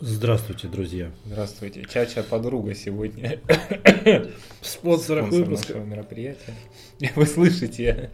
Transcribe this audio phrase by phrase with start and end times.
[0.00, 1.10] Здравствуйте, друзья.
[1.24, 1.84] Здравствуйте.
[1.84, 3.40] Чача подруга сегодня.
[4.60, 5.72] Спонсор выпуска.
[5.72, 6.54] нашего мероприятия.
[7.16, 8.10] Вы слышите,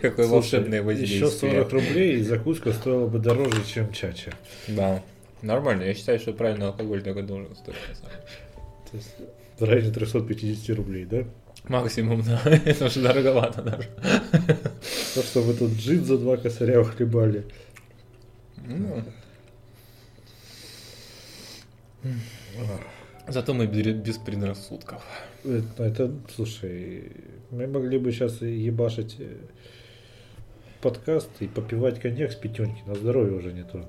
[0.00, 1.26] какое волшебное воздействие.
[1.26, 4.32] Еще 40 рублей и закуска стоила бы дороже, чем чача.
[4.68, 5.02] Да.
[5.42, 5.82] Нормально.
[5.82, 7.76] Я считаю, что правильный алкоголь только должен стоить.
[8.90, 9.16] То есть
[9.58, 11.24] районе 350 рублей, да?
[11.66, 12.40] Максимум, да.
[12.64, 13.88] Это уже дороговато даже.
[15.14, 17.44] То, что вы тут джин за два косаря ухлебали.
[18.64, 19.02] Ну.
[23.28, 25.04] Зато мы без предрассудков.
[25.44, 27.12] Это, это, слушай,
[27.50, 29.36] мы могли бы сейчас ебашить э,
[30.80, 33.88] подкаст и попивать коньяк с пятенки, на здоровье уже не то.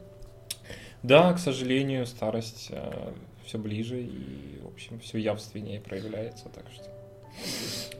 [1.01, 2.71] Да, к сожалению, старость
[3.45, 6.85] все ближе и, в общем, все явственнее проявляется, так что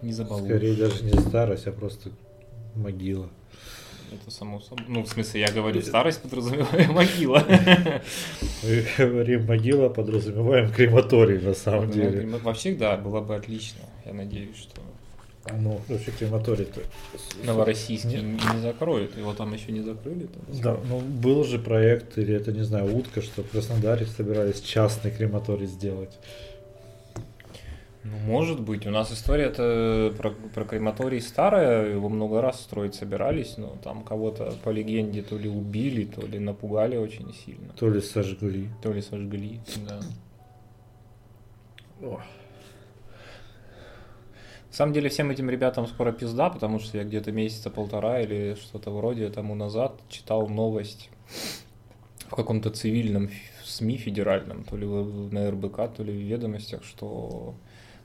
[0.02, 0.46] не забалуешь.
[0.46, 2.12] Скорее даже не старость, а просто
[2.76, 3.30] могила.
[4.14, 4.86] Это само собой.
[4.88, 7.44] Ну, в смысле, я говорю, старость подразумеваю могила.
[8.64, 12.22] Мы говорим могила, подразумеваем крематорий на самом деле.
[12.22, 13.82] Ну, Вообще, да, было бы отлично.
[14.06, 14.82] Я надеюсь, что
[15.52, 16.82] Ну, вообще крематорий-то...
[17.44, 19.18] Новороссийский не закроют.
[19.18, 20.28] Его там еще не закрыли.
[20.62, 25.12] Да, ну был же проект, или это, не знаю, утка, что в Краснодаре собирались частный
[25.12, 26.12] крематорий сделать.
[28.04, 28.86] Ну, может быть.
[28.86, 34.54] У нас история-то про, про крематорий старая, его много раз строить собирались, но там кого-то
[34.64, 38.70] по легенде то ли убили, то ли напугали очень сильно, То ли сожгли.
[38.82, 39.60] то ли сожгли.
[39.88, 40.02] Да.
[44.74, 48.56] На самом деле всем этим ребятам скоро пизда, потому что я где-то месяца полтора или
[48.56, 51.10] что-то вроде тому назад читал новость
[52.28, 53.30] в каком-то цивильном
[53.64, 57.56] СМИ федеральном, то ли на РБК, то ли в ведомостях, что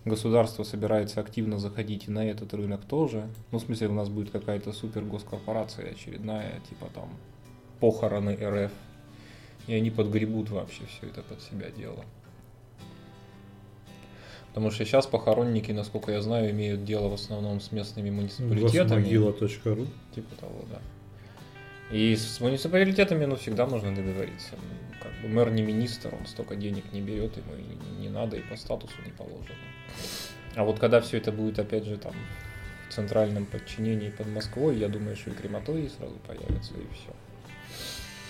[0.08, 3.28] государство собирается активно заходить и на этот рынок тоже.
[3.52, 7.10] Ну, в смысле, у нас будет какая-то супер госкорпорация очередная, типа там
[7.80, 8.72] похороны РФ.
[9.66, 12.04] И они подгребут вообще все это под себя дело.
[14.48, 19.02] Потому что сейчас похоронники, насколько я знаю, имеют дело в основном с местными муниципалитетами.
[19.02, 20.80] Госмогила.ру Типа того, да.
[21.90, 24.54] И с муниципалитетами, ну, всегда можно договориться.
[25.02, 27.52] Как бы мэр не министр, он столько денег не берет, ему
[28.00, 29.54] не надо, и по статусу не положено.
[30.54, 32.14] А вот когда все это будет, опять же, там,
[32.88, 37.14] в центральном подчинении под Москвой, я думаю, что и крематории сразу появятся, и все.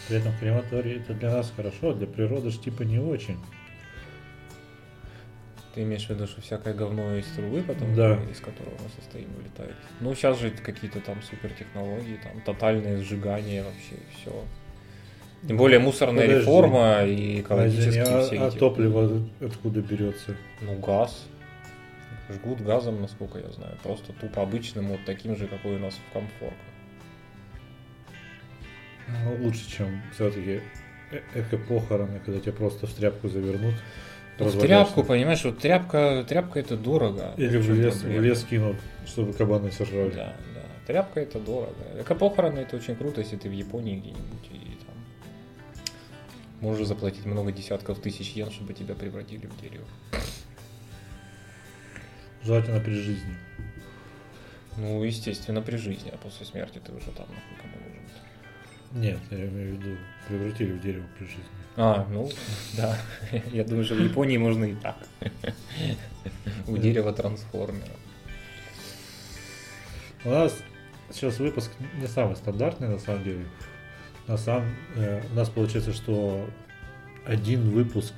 [0.09, 3.39] При этом крематорий это для нас хорошо, а для природы ж типа не очень.
[5.75, 8.19] Ты имеешь в виду, что всякое говно из трубы потом, Да.
[8.31, 9.77] из которого мы состоим, вылетает?
[10.01, 14.45] Ну, сейчас же какие-то там супертехнологии, там тотальное сжигание вообще, все.
[15.47, 16.41] Тем более мусорная Подожди.
[16.41, 18.59] реформа и экологические а, все а эти...
[18.59, 20.35] топливо откуда берется?
[20.63, 21.27] Ну, газ.
[22.29, 23.77] Жгут газом, насколько я знаю.
[23.83, 26.59] Просто тупо обычным, вот таким же, какой у нас в комфорках.
[29.09, 30.61] Ну, лучше, чем все-таки
[31.35, 33.75] эко-похороны, когда тебя просто в тряпку завернут.
[34.39, 37.33] Ну, в тряпку, понимаешь, вот тряпка, тряпка это дорого.
[37.37, 40.11] Или в лес, в лес кинут, чтобы кабаны сожрали.
[40.11, 40.63] Да, да.
[40.87, 41.75] Тряпка это дорого.
[41.99, 44.95] Эко-похороны это очень круто, если ты в Японии где-нибудь и там
[46.61, 49.87] можешь заплатить много десятков тысяч йен, чтобы тебя превратили в дерево.
[52.45, 53.37] Желательно при жизни.
[54.77, 57.99] Ну, естественно, при жизни, а после смерти ты уже там нахуй кому нужен.
[58.93, 59.97] Нет, я имею в виду,
[60.29, 61.45] превратили в дерево при жизни.
[61.77, 62.31] А, ну,
[62.77, 62.97] да.
[63.53, 64.97] Я думаю, что в Японии можно и так.
[66.67, 67.93] У дерева трансформера.
[70.25, 70.57] У нас
[71.11, 73.47] сейчас выпуск не самый стандартный, на самом деле.
[74.27, 76.49] На самом, э, у нас получается, что
[77.25, 78.13] один выпуск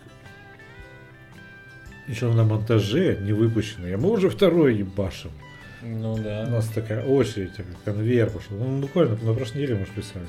[2.11, 5.31] еще на монтаже не выпущенный, а мы уже второй ебашим.
[5.83, 6.47] Ну У да.
[6.47, 8.57] нас такая очередь, такой конвейер пошел.
[8.59, 10.27] Ну, буквально на прошлой неделе мы же писали.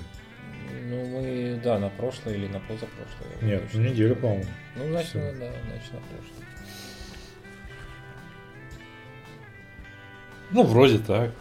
[0.90, 3.30] Ну, мы, да, на прошлое или на позапрошлое.
[3.42, 4.46] я Нет, на не неделю, по-моему.
[4.78, 6.48] Ну, значит, на- да, значит, на прошлое.
[10.52, 11.32] Ну, вроде так.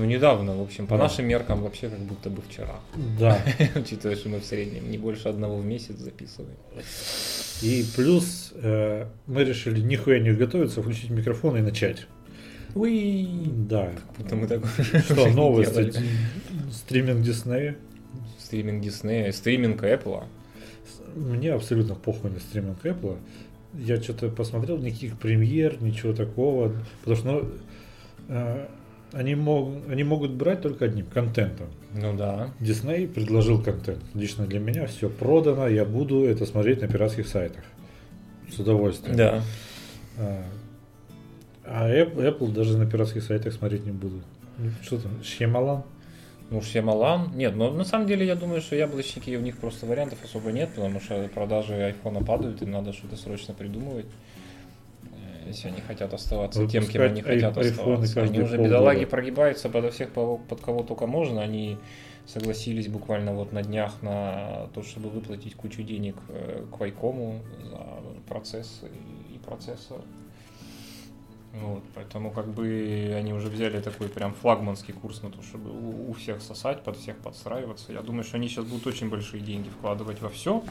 [0.00, 1.02] Ну, недавно, в общем, по Да.
[1.02, 2.80] нашим меркам вообще как будто бы вчера.
[3.18, 3.38] Да.
[3.74, 6.56] Учитывая, что мы в среднем не больше одного в месяц записываем.
[7.60, 12.06] И плюс э, мы решили нихуя не готовиться, включить микрофон и начать.
[12.74, 13.28] Уи!
[13.68, 13.92] Да.
[14.16, 14.62] Будто мы так
[15.04, 15.92] Что, новости?
[16.72, 17.76] Стриминг Диснея.
[18.38, 20.24] Стриминг Диснея, стриминг Apple.
[21.14, 23.18] Мне абсолютно похуй на стриминг Apple.
[23.74, 26.72] Я что-то посмотрел, никаких премьер, ничего такого.
[27.04, 27.50] Потому что ну,
[28.28, 28.66] э,
[29.12, 31.68] они, мог, они могут брать только одним контентом.
[31.94, 32.50] Ну да.
[32.60, 34.02] Дисней предложил контент.
[34.14, 37.64] Лично для меня все продано, я буду это смотреть на пиратских сайтах.
[38.50, 39.16] С удовольствием.
[39.16, 39.42] Да.
[40.18, 40.44] А,
[41.64, 44.22] а Apple, Apple даже на пиратских сайтах смотреть не буду.
[44.58, 45.84] Ну, Что там, Шьямалан?
[46.50, 47.32] Ну, Шьямалан.
[47.36, 50.70] Нет, но на самом деле я думаю, что яблочники, у них просто вариантов особо нет,
[50.74, 54.06] потому что продажи айфона падают, им надо что-то срочно придумывать.
[55.50, 58.22] Если они хотят оставаться тем, кем они хотят оставаться.
[58.22, 58.62] Они уже, полгода.
[58.62, 61.42] бедолаги, прогибаются подо всех, по- под кого только можно.
[61.42, 61.76] Они
[62.26, 67.86] согласились буквально вот на днях на то, чтобы выплатить кучу денег э, Qualcomm за
[68.28, 68.82] процесс
[69.34, 69.98] и процессор.
[71.52, 76.10] Вот, поэтому как бы они уже взяли такой прям флагманский курс на то, чтобы у,
[76.10, 77.92] у всех сосать, под всех подстраиваться.
[77.92, 80.62] Я думаю, что они сейчас будут очень большие деньги вкладывать во все,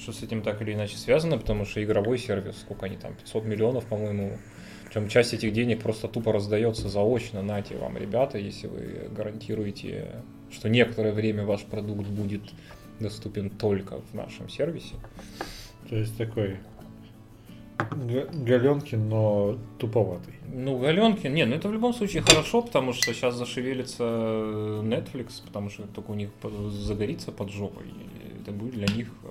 [0.00, 3.44] что с этим так или иначе связано, потому что игровой сервис, сколько они там, 500
[3.44, 4.38] миллионов, по-моему,
[4.86, 10.68] причем часть этих денег просто тупо раздается заочно, нате вам, ребята, если вы гарантируете, что
[10.68, 12.42] некоторое время ваш продукт будет
[12.98, 14.94] доступен только в нашем сервисе.
[15.88, 16.58] То есть такой
[17.78, 20.34] га- Галенкин, но туповатый.
[20.52, 25.70] Ну, Галенкин, не, ну это в любом случае хорошо, потому что сейчас зашевелится Netflix, потому
[25.70, 26.30] что только у них
[26.70, 27.84] загорится под жопой.
[28.42, 29.28] Это будет для них э,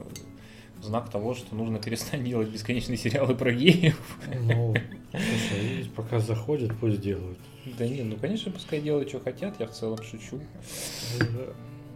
[0.82, 4.00] знак того, что нужно перестать делать бесконечные сериалы про геев.
[4.46, 4.74] Ну,
[5.12, 7.38] слушай, пока заходят, пусть делают.
[7.78, 10.40] Да не, ну конечно, пускай делают, что хотят, я в целом шучу.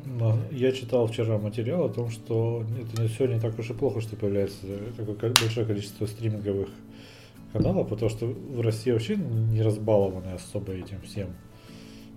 [0.06, 3.74] Но я читал вчера материал о том, что это не все не так уж и
[3.74, 4.58] плохо, что появляется
[4.98, 6.70] такое ко- большое количество стриминговых
[7.54, 11.30] каналов, потому что в России вообще не разбалованы особо этим всем.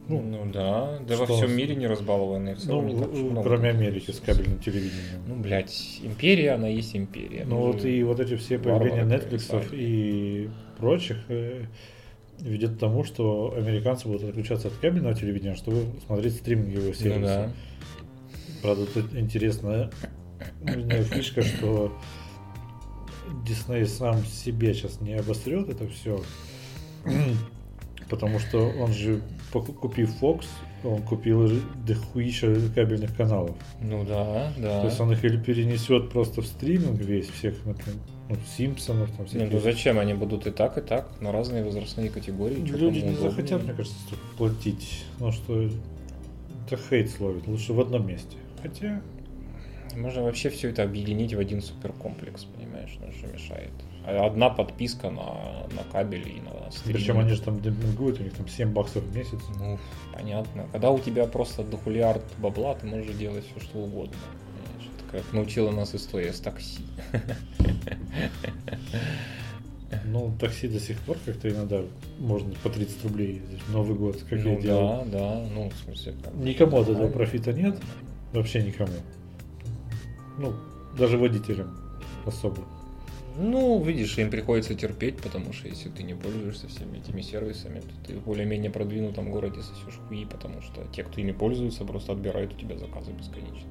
[0.08, 3.48] Ну, Ну, да, да во всем мире не разбалованные, в целом ну, не много.
[3.48, 5.22] кроме Америки с кабельным телевидением.
[5.26, 7.44] Ну, блядь, империя, она есть империя.
[7.44, 10.48] Ну Мы вот и вот эти все появления Netflix и
[10.78, 11.64] прочих э,
[12.38, 17.18] ведет к тому, что американцы будут отключаться от кабельного телевидения, чтобы смотреть стриминговые сервисы.
[17.18, 17.50] Ну да.
[18.62, 19.90] Правда, тут интересная
[21.10, 21.92] фишка, что
[23.44, 26.22] Дисней сам себе сейчас не обострет это все,
[28.08, 29.20] потому что он же,
[29.52, 30.44] купив Fox,
[30.84, 31.50] он купил
[31.86, 33.56] дохуища кабельных каналов.
[33.80, 34.80] Ну да, да.
[34.80, 37.98] То есть он их или перенесет просто в стриминг весь всех, например,
[38.28, 39.52] ну, Симпсонов, там Ну, всяких.
[39.52, 42.56] ну зачем они будут и так, и так, на разные возрастные категории.
[42.56, 43.30] Люди не удобно.
[43.30, 43.96] захотят, мне кажется,
[44.36, 45.04] платить.
[45.20, 45.62] Ну что
[46.66, 47.46] это хейт словит.
[47.46, 48.36] Лучше в одном месте.
[48.62, 49.00] Хотя,
[49.96, 53.70] Можно вообще все это объединить в один суперкомплекс, понимаешь, ну что мешает.
[54.06, 57.00] Одна подписка на, на кабель и на стриминг.
[57.00, 59.40] причем они же там демпингуют, у них там 7 баксов в месяц.
[59.58, 59.78] Ну,
[60.14, 60.66] понятно.
[60.70, 64.16] Когда у тебя просто дохулиард бабла, ты можешь делать все, что угодно.
[65.10, 66.84] Это как научила нас история с такси.
[70.04, 71.80] Ну, такси до сих пор как-то иногда
[72.18, 75.04] можно по 30 рублей ездить в Новый год, как я ну делал.
[75.04, 76.34] да, да, ну, в смысле, как.
[76.34, 77.78] Никому от этого профита нет.
[78.32, 78.92] Вообще никому.
[80.38, 80.54] Ну,
[80.98, 81.78] даже водителям
[82.24, 82.64] особо.
[83.38, 88.06] Ну, видишь, им приходится терпеть, потому что если ты не пользуешься всеми этими сервисами, то
[88.06, 92.54] ты в более-менее продвинутом городе сосешь хуи, потому что те, кто ими пользуются, просто отбирают
[92.54, 93.68] у тебя заказы бесконечно.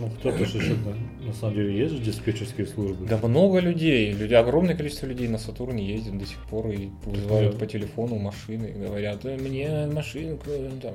[0.00, 0.74] Ну, кто-то же еще,
[1.20, 3.06] на, самом деле, есть же диспетчерские службы.
[3.06, 7.52] Да много людей, люди, огромное количество людей на Сатурне ездят до сих пор и вызывают
[7.52, 7.58] Да.
[7.58, 10.46] по телефону машины говорят, «Э, мне машинку,
[10.80, 10.94] там,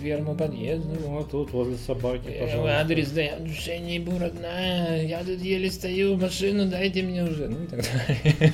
[0.00, 0.96] дверному подъезду.
[1.00, 2.80] Ну, а тут возле собаки, Э, пожалуйста.
[2.80, 7.24] Адрес, да я в душе не буду родная, я тут еле стою, машину дайте мне
[7.24, 7.48] уже.
[7.48, 8.52] Ну и так далее.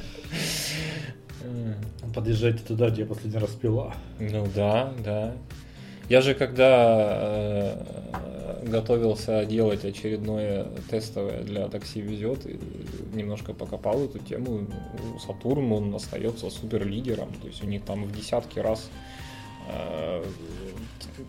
[2.14, 3.94] Подъезжайте туда, где я последний раз пила.
[4.20, 5.32] Ну да, да.
[6.08, 7.76] Я же когда э,
[8.66, 12.46] готовился делать очередное тестовое для такси везет,
[13.14, 14.66] немножко покопал эту тему.
[15.24, 18.90] Сатурн он остается супер лидером, то есть у них там в десятки раз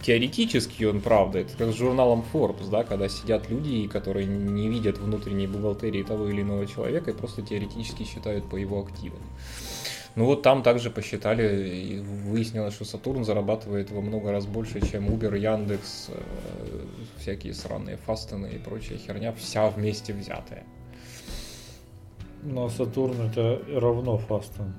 [0.01, 4.98] теоретически он правда, это как с журналом Forbes, да, когда сидят люди, которые не видят
[4.98, 9.22] внутренней бухгалтерии того или иного человека и просто теоретически считают по его активам.
[10.15, 15.10] Ну вот там также посчитали и выяснилось, что Сатурн зарабатывает во много раз больше, чем
[15.10, 16.22] Uber, Яндекс, э,
[17.18, 20.63] всякие сраные фастены и прочая херня, вся вместе взятая.
[22.44, 24.74] Но Сатурн это равно фастом.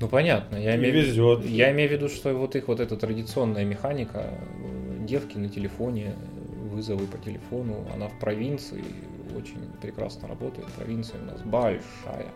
[0.00, 1.44] Ну понятно, я имею, везет.
[1.44, 6.14] я имею в виду, что вот их вот эта традиционная механика, э, девки на телефоне,
[6.70, 8.84] вызовы по телефону, она в провинции
[9.36, 10.68] очень прекрасно работает.
[10.68, 12.26] Провинция у нас большая.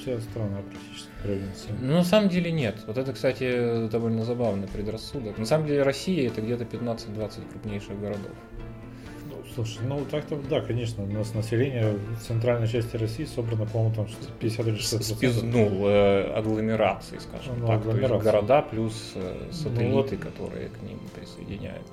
[0.00, 1.74] Вся страна практически провинция.
[1.80, 2.76] Ну, на самом деле нет.
[2.86, 5.38] Вот это, кстати, довольно забавный предрассудок.
[5.38, 8.32] На самом деле Россия это где-то 15-20 крупнейших городов.
[9.56, 13.94] Ну, слушай, ну так-то, да, конечно, у нас население в центральной части России собрано, по-моему,
[13.94, 14.06] там
[14.40, 17.82] 50 или 60 Спиз- ну, э, агломерации, скажем Ну, так.
[17.82, 18.24] То есть агломерации.
[18.24, 20.24] города плюс э, сателлиты, вот.
[20.24, 21.92] которые к ним присоединяются.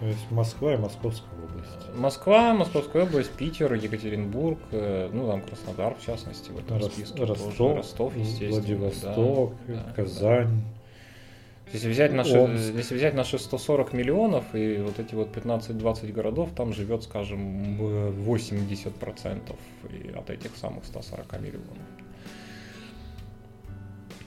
[0.00, 1.96] То есть Москва и Московская область.
[1.98, 7.16] Москва, Московская область, Питер, Екатеринбург, э, ну там Краснодар в частности в этом Рос- списке.
[7.16, 8.50] тоже, Ростов, Ростов, естественно.
[8.50, 10.62] Владивосток, да, да, Казань.
[11.72, 12.74] Если взять, наши, Омск.
[12.74, 18.10] если взять наши 140 миллионов и вот эти вот 15-20 городов, там живет, скажем, э,
[18.12, 19.56] 80%
[19.90, 21.76] и от этих самых 140 миллионов.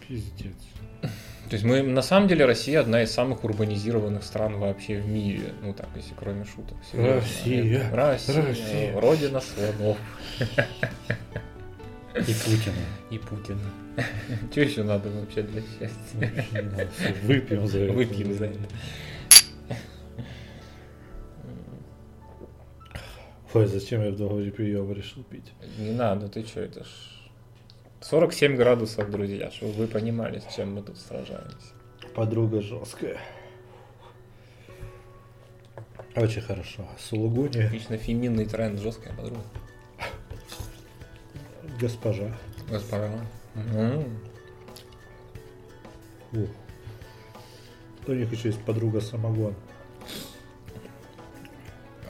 [0.08, 0.55] Пиздец.
[1.01, 5.53] То есть мы, на самом деле, Россия одна из самых урбанизированных стран вообще в мире.
[5.63, 6.77] Ну так, если кроме шуток.
[6.91, 7.15] серьезно.
[7.15, 7.79] Россия.
[7.88, 8.46] Это Россия.
[8.46, 9.00] Россия.
[9.00, 9.98] Родина слонов.
[12.15, 12.75] И Путина.
[13.10, 13.62] И Путина.
[14.51, 16.43] Что еще надо вообще для счастья?
[16.91, 17.93] Всё, Выпьем за это.
[17.93, 18.59] Выпьем за это.
[23.53, 25.51] Ой, зачем я в договоре приема решил пить?
[25.77, 26.87] Не надо, ты что, это ж
[28.01, 31.73] 47 градусов, друзья, чтобы вы понимали, с чем мы тут сражаемся.
[32.15, 33.17] Подруга жесткая.
[36.15, 36.87] Очень хорошо.
[36.99, 39.41] Сулугуни, Отлично феминный тренд, жесткая подруга.
[41.79, 42.35] госпожа.
[42.69, 43.19] Госпожа.
[46.33, 46.49] Ух.
[48.07, 49.55] У них еще есть подруга самогон.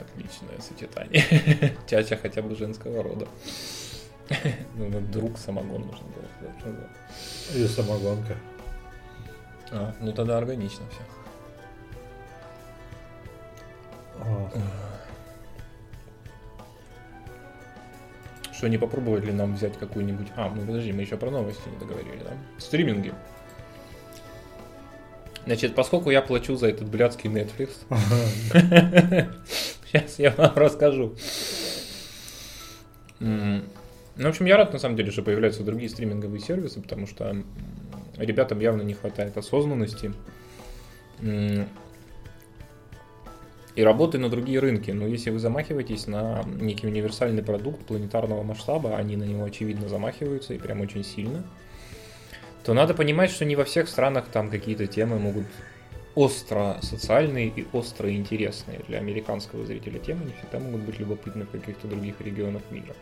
[0.00, 1.76] Отличное сочетание.
[1.86, 3.26] Чача хотя бы женского рода.
[4.76, 6.58] Ну, ну, друг самогон нужно было сказать.
[6.60, 6.70] что
[7.52, 8.36] за- И самогонка.
[9.72, 11.02] А, ну тогда органично все.
[18.60, 20.26] Что, не попробовать ли нам взять какую-нибудь...
[20.36, 22.32] А, ну подожди, мы еще про новости не договорили, да?
[22.58, 23.14] Стриминги.
[25.46, 27.70] Значит, поскольку я плачу за этот блядский Netflix,
[29.86, 31.14] сейчас я вам расскажу.
[33.18, 33.62] Ну,
[34.14, 37.34] в общем, я рад, на самом деле, что появляются другие стриминговые сервисы, потому что
[38.18, 40.12] ребятам явно не хватает осознанности
[43.80, 44.90] и работы на другие рынки.
[44.90, 50.52] Но если вы замахиваетесь на некий универсальный продукт планетарного масштаба, они на него, очевидно, замахиваются
[50.52, 51.44] и прям очень сильно,
[52.62, 55.46] то надо понимать, что не во всех странах там какие-то темы могут
[56.14, 61.50] остро социальные и остро интересные для американского зрителя темы не всегда могут быть любопытны в
[61.50, 62.94] каких-то других регионах мира.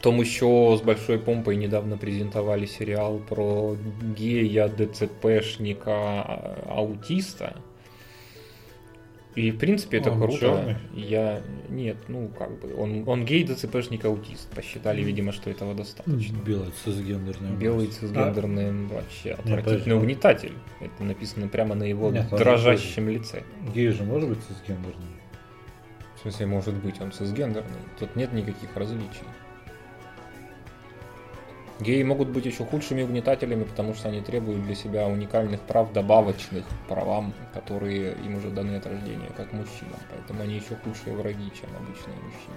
[0.00, 3.76] Том еще с большой помпой недавно презентовали сериал про
[4.16, 6.22] гея, ДЦПшника,
[6.68, 7.56] аутиста.
[9.34, 10.38] И, в принципе, это Он круто.
[10.38, 10.76] чёрный?
[10.94, 11.42] Я...
[11.68, 14.50] Нет, ну, как бы, он, он гей, ДЦПшник, аутист.
[14.50, 16.36] Посчитали, видимо, что этого достаточно.
[16.38, 17.50] Белый цисгендерный.
[17.52, 19.92] Белый цисгендерный вообще отвратительный подожди.
[19.92, 20.52] угнетатель.
[20.80, 23.44] Это написано прямо на его Нет, дрожащем лице.
[23.66, 25.06] А, гей же может быть цисгендерный?
[26.16, 27.78] В смысле, может быть, он цисгендерный.
[28.00, 29.24] Тут нет никаких различий.
[31.80, 36.64] Геи могут быть еще худшими угнетателями, потому что они требуют для себя уникальных прав, добавочных
[36.88, 39.98] правам, которые им уже даны от рождения, как мужчинам.
[40.10, 42.56] Поэтому они еще худшие враги, чем обычные мужчины.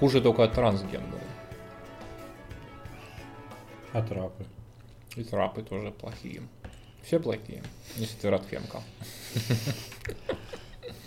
[0.00, 1.22] Хуже только трансгендеры.
[3.92, 4.44] А трапы?
[5.14, 6.42] И трапы тоже плохие.
[7.04, 7.62] Все плохие,
[7.96, 8.80] если ты Радфемка.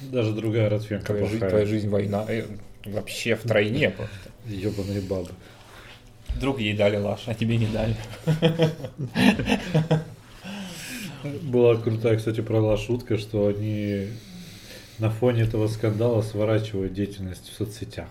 [0.02, 1.66] Даже другая Радфенка Твоя жизнь, твоя плохая.
[1.66, 2.26] жизнь война.
[2.30, 2.46] э,
[2.86, 4.30] вообще втройне просто.
[4.46, 5.32] Ебаные бабы.
[6.36, 7.96] Вдруг ей дали лаш, а тебе не дали.
[11.44, 14.08] Была крутая, кстати, про шутка, что они
[15.00, 18.08] на фоне этого скандала сворачивают деятельность в соцсетях.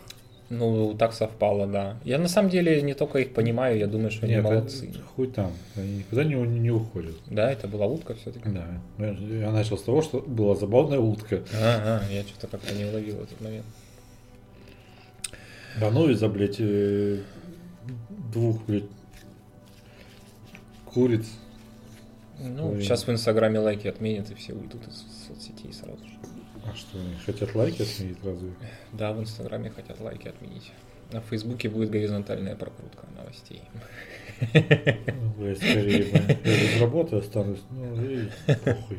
[0.51, 1.97] Ну, так совпало, да.
[2.05, 4.89] Я на самом деле не только их понимаю, я думаю, что они Нет, молодцы.
[4.91, 5.53] это- хуй там.
[5.75, 7.15] Они никуда не, не уходят.
[7.27, 8.49] Да, это была утка все-таки.
[8.51, 8.67] Да.
[8.99, 11.43] Я начал с того, что была забавная утка.
[11.55, 13.65] Ага, я что-то как-то не уловил этот момент.
[15.81, 17.21] Да ну из-за, блядь, э,
[18.35, 18.85] двух, блядь,
[20.85, 21.27] куриц.
[22.39, 22.83] Ну, Ой.
[22.83, 26.19] сейчас в Инстаграме лайки отменят, и все уйдут из соцсетей сразу же.
[26.67, 28.53] А что, они хотят лайки отменить разве?
[28.93, 30.73] Да, в Инстаграме хотят лайки отменить.
[31.13, 33.63] На Фейсбуке будет горизонтальная прокрутка новостей.
[34.53, 37.61] Ну, блядь, скорее, я без работы останусь.
[37.71, 38.29] Ну, и
[38.65, 38.99] похуй.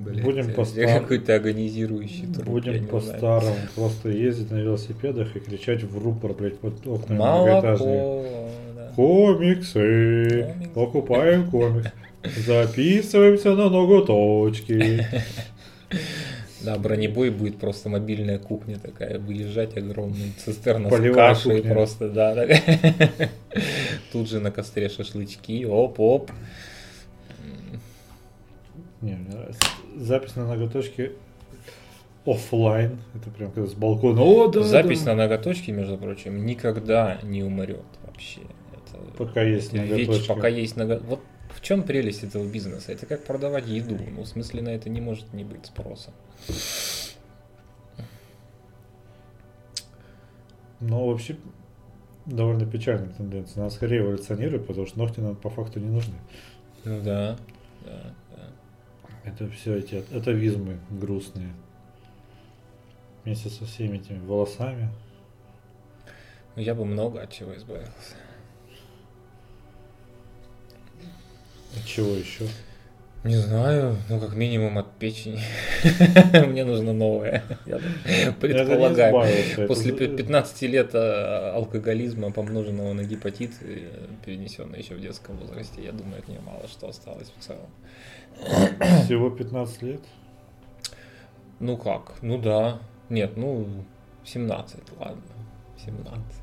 [0.00, 2.90] Блядь, Будем по стар- Какой-то агонизирующий труп, я Будем не знаю.
[2.90, 8.24] по-старому просто ездить на велосипедах и кричать в рупор, блядь, под окнами многоэтажные.
[8.76, 8.92] Да.
[8.96, 9.72] Комиксы.
[9.80, 10.54] Комиксы.
[10.74, 11.88] Покупаем комикс.
[12.46, 15.06] Записываемся на ноготочки.
[16.62, 21.72] Да, бронебой будет просто мобильная кухня такая, выезжать огромный цистерна с Полевая кашей кухня.
[21.72, 22.34] просто, да.
[22.34, 23.30] так.
[24.12, 26.30] Тут же на костре шашлычки, оп-оп.
[29.00, 29.62] Не, мне нравится.
[29.96, 31.12] Запись на ноготочки
[32.26, 32.98] оффлайн.
[33.14, 34.22] Это прям когда с балкона.
[34.22, 35.12] О, да, Запись да.
[35.14, 38.40] на ноготочки, между прочим, никогда не умрет вообще.
[38.72, 40.28] Это Пока есть ноготочки.
[40.28, 40.98] пока есть ного...
[40.98, 41.20] Вот
[41.54, 42.92] в чем прелесть этого бизнеса?
[42.92, 43.98] Это как продавать еду.
[44.10, 46.12] Ну, в смысле, на это не может не быть спроса.
[50.80, 51.36] Но вообще
[52.26, 53.62] довольно печальная тенденция.
[53.62, 56.14] Надо скорее эволюционировать, потому что ногти нам по факту не нужны.
[56.84, 57.36] Ну да,
[57.84, 58.48] да, да.
[59.24, 61.52] Это все эти атовизмы грустные.
[63.24, 64.88] Вместе со всеми этими волосами.
[66.56, 68.16] Ну, Я бы много от чего избавился.
[71.76, 72.46] От чего еще?
[73.22, 75.40] Не знаю, ну как минимум от печени.
[76.46, 77.42] Мне нужно новое.
[77.66, 77.78] Я
[78.32, 79.12] предполагаю.
[79.14, 83.90] избавился, это После за- пи- 15 лет э, алкоголизма, помноженного на гепатит, э,
[84.24, 87.68] перенесенный еще в детском возрасте, я думаю, от нее мало что осталось в целом.
[89.04, 90.00] Всего 15 лет.
[91.58, 92.14] Ну как?
[92.22, 92.78] Ну да.
[93.10, 93.68] Нет, ну
[94.24, 95.20] 17, ладно.
[95.84, 96.39] 17.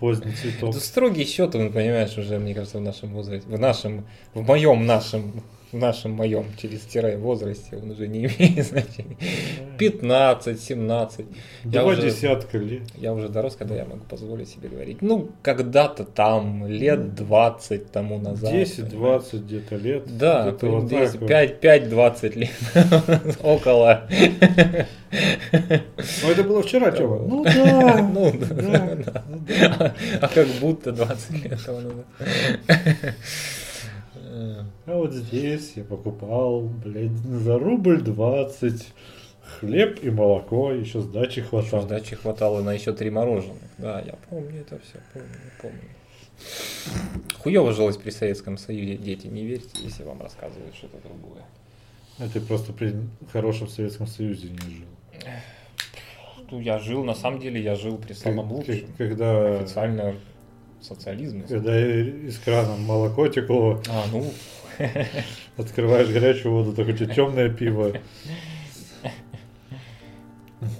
[0.00, 0.70] Поздний цветок.
[0.70, 4.86] Это строгий счет, он, понимаешь, уже, мне кажется, в нашем возрасте, в нашем, в моем
[4.86, 9.16] нашем, в нашем моем через тире возрасте он уже не имеет значения.
[9.78, 11.26] 15, 17.
[11.64, 12.82] Я Два уже- десятка лет.
[12.96, 15.02] Я уже дорос, когда я могу позволить себе говорить.
[15.02, 18.52] Ну, когда-то там, лет 20 тому назад.
[18.52, 20.04] 10-20 где-то лет.
[20.18, 21.30] Да, Где-то вот так вот.
[21.30, 23.36] 5-20 лет.
[23.42, 24.08] Около.
[25.10, 27.18] Ну это было вчера, Тёма.
[27.18, 28.02] Ну да.
[28.02, 29.24] Ну, да.
[29.28, 29.94] ну да.
[30.20, 32.06] А как будто 20 лет тому назад.
[34.86, 38.86] А вот здесь я покупал, блядь, за рубль 20
[39.58, 41.82] хлеб и молоко, еще сдачи хватало.
[41.82, 43.56] сдачи хватало на еще три мороженых.
[43.78, 45.28] Да, я помню это все, помню,
[45.60, 45.80] помню.
[47.42, 51.44] Хуево жилось при Советском Союзе, дети, не верьте, если вам рассказывают что-то другое.
[52.18, 52.94] А ты просто при
[53.32, 54.86] хорошем Советском Союзе не жил.
[56.50, 58.86] Ну, я жил, на самом деле, я жил при самом лучшем.
[58.96, 60.14] Когда, Официально
[60.80, 61.42] социализм.
[61.48, 64.30] когда из крана молоко текло, А, ну,
[65.56, 67.92] открываешь горячую воду, только тебе темное пиво.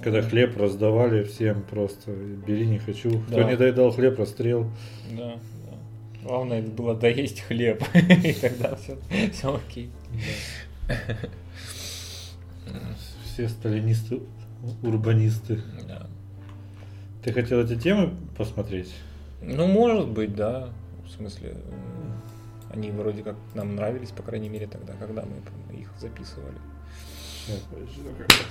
[0.03, 3.21] Когда хлеб раздавали всем просто, бери не хочу.
[3.27, 3.43] Кто Да.
[3.49, 4.69] не доедал хлеб, расстрел.
[5.11, 5.77] да, да.
[6.23, 8.97] Главное было доесть хлеб, и тогда все,
[9.31, 9.89] все окей.
[13.25, 14.19] Все сталинисты,
[14.83, 15.61] урбанисты.
[15.87, 16.07] Да.
[17.23, 18.93] Ты хотел эти темы посмотреть?
[19.41, 20.69] Ну, может быть, да.
[21.05, 21.55] В смысле,
[22.71, 26.55] они вроде как нам нравились, по крайней мере, тогда, когда мы их записывали.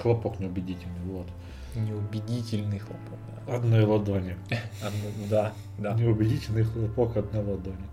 [0.03, 1.27] Хлопок неубедительный, вот.
[1.75, 3.19] Неубедительный хлопок.
[3.47, 4.37] Да, Одной ладони.
[4.83, 5.53] Одно- да.
[5.79, 5.95] да.
[5.95, 7.87] Неубедительный хлопок одной ладони.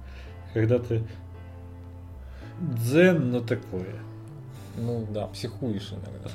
[0.54, 1.04] Когда ты
[2.60, 3.96] дзен, но такое.
[4.78, 6.32] Ну да, психуешь иногда.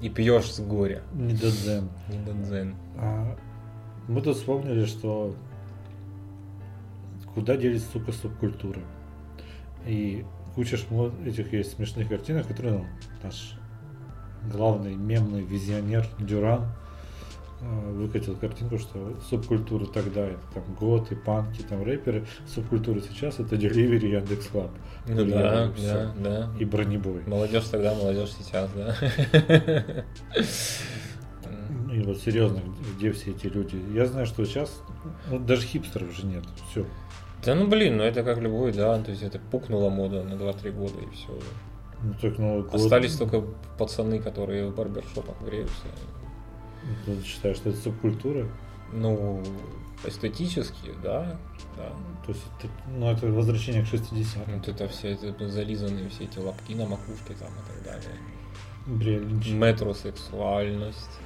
[0.00, 1.02] И пьешь с горя.
[1.12, 1.88] Не до дзен.
[2.08, 2.74] Не до дзен.
[2.96, 3.36] А
[4.08, 5.34] мы тут вспомнили, что
[7.34, 8.82] куда делись, сука, субкультуры.
[9.86, 10.78] И куча
[11.26, 12.86] этих есть смешных картинок, которые ну,
[13.22, 13.58] наш
[14.52, 16.68] главный мемный визионер Дюран
[17.60, 23.56] э, выкатил картинку, что субкультуры тогда это там готы, панки, там рэперы, субкультуры сейчас это
[23.56, 24.70] Delivery и Яндекс.Лаб.
[25.06, 26.50] Ну Были да, да, да.
[26.58, 27.22] И бронебой.
[27.26, 28.96] Молодежь тогда, молодежь сейчас, да.
[31.94, 32.60] И вот серьезно,
[32.96, 33.80] где все эти люди?
[33.92, 34.82] Я знаю, что сейчас
[35.30, 36.42] ну, даже хипстеров уже нет.
[36.70, 36.84] Все.
[37.44, 40.72] Да ну блин, ну это как любой, да, то есть это пукнула мода на 2-3
[40.72, 41.38] года и все.
[42.02, 42.74] Ну, Новый год.
[42.74, 43.42] Остались только
[43.78, 45.86] пацаны, которые в барбершопах греются.
[47.06, 48.48] Ты считаешь, что это субкультура?
[48.92, 49.42] Ну,
[50.04, 51.38] эстетически, да,
[51.76, 51.92] да.
[52.26, 54.58] То есть это, ну, это возвращение к 60-м.
[54.58, 58.18] Вот это все это зализанные все эти лапки на макушке там и так далее.
[58.86, 59.48] Брелинч.
[59.50, 61.20] Метросексуальность.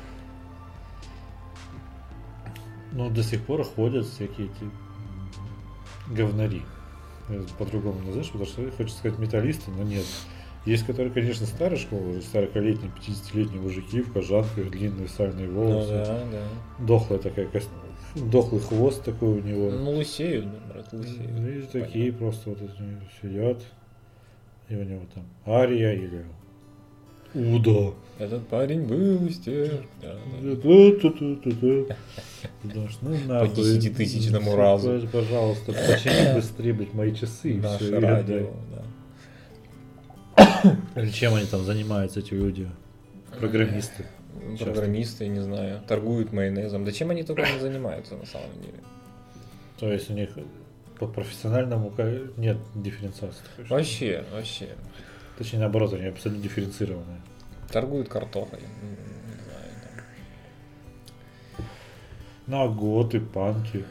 [2.92, 4.70] Но до сих пор ходят всякие эти
[6.14, 6.62] говнари.
[7.58, 10.04] По-другому назовешь, потому что хочется сказать металлисты, но нет.
[10.64, 15.88] Есть, которые, конечно, старой школы, уже 40-летние, 50-летние мужики в кожанках, длинные сальные Ну волосы.
[15.90, 16.84] да, да.
[16.84, 17.68] Дохлая такая, кос-
[18.14, 19.70] дохлый хвост такой у него.
[19.70, 21.30] Ну, лысеют, брат, лысеют.
[21.38, 22.58] Ну, И такие просто вот
[23.22, 23.62] сидят.
[24.68, 26.24] И у него там Ария или
[27.34, 27.92] Уда.
[28.18, 29.70] Этот парень был из тех,
[30.02, 30.16] да.
[32.62, 33.54] Потому что, ну, нахуй.
[33.54, 35.06] десятитысячному разу.
[35.12, 37.52] Пожалуйста, почини быстрее, блядь, мои часы.
[37.52, 38.82] и Наше всё, и радио, да.
[40.96, 42.68] Или чем они там занимаются, эти люди?
[43.38, 44.04] Программисты.
[44.50, 44.64] Часто.
[44.64, 46.84] Программисты, не знаю, торгуют майонезом.
[46.84, 48.78] Да чем они только не занимаются на самом деле?
[49.78, 50.30] То есть у них
[50.98, 51.92] по профессиональному
[52.36, 53.44] нет дифференциации.
[53.68, 54.70] Вообще, вообще.
[55.38, 57.20] Точнее, наоборот, они абсолютно дифференцированные.
[57.70, 58.58] Торгуют картохой.
[62.48, 63.84] На готы, панки.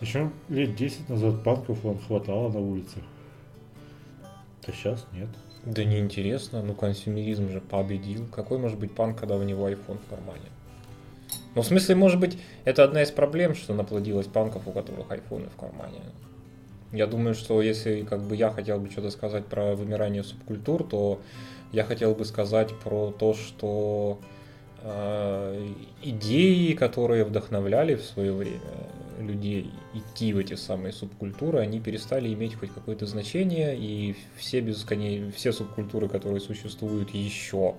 [0.00, 3.04] Еще лет 10 назад панков вам хватало на улицах.
[4.66, 5.28] А сейчас нет.
[5.64, 8.26] Да неинтересно, ну консюмеризм же победил.
[8.26, 10.48] Какой может быть панк, когда у него iPhone в кармане?
[11.54, 15.48] Ну, в смысле, может быть, это одна из проблем, что наплодилось панков, у которых айфоны
[15.48, 16.00] в кармане.
[16.92, 21.20] Я думаю, что если как бы я хотел бы что-то сказать про вымирание субкультур, то
[21.72, 24.18] я хотел бы сказать про то, что
[24.82, 25.72] э,
[26.02, 28.60] идеи, которые вдохновляли в свое время
[29.18, 35.32] людей идти в эти самые субкультуры, они перестали иметь хоть какое-то значение, и все, бесконечные,
[35.32, 37.74] все субкультуры, которые существуют еще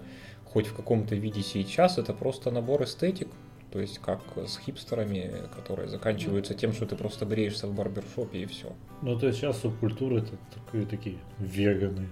[0.46, 3.28] хоть в каком-то виде сейчас, это просто набор эстетик,
[3.72, 8.46] то есть как с хипстерами, которые заканчиваются тем, что ты просто бреешься в барбершопе и
[8.46, 8.74] все.
[9.02, 12.10] Ну, то есть сейчас субкультуры это такие, такие веганы.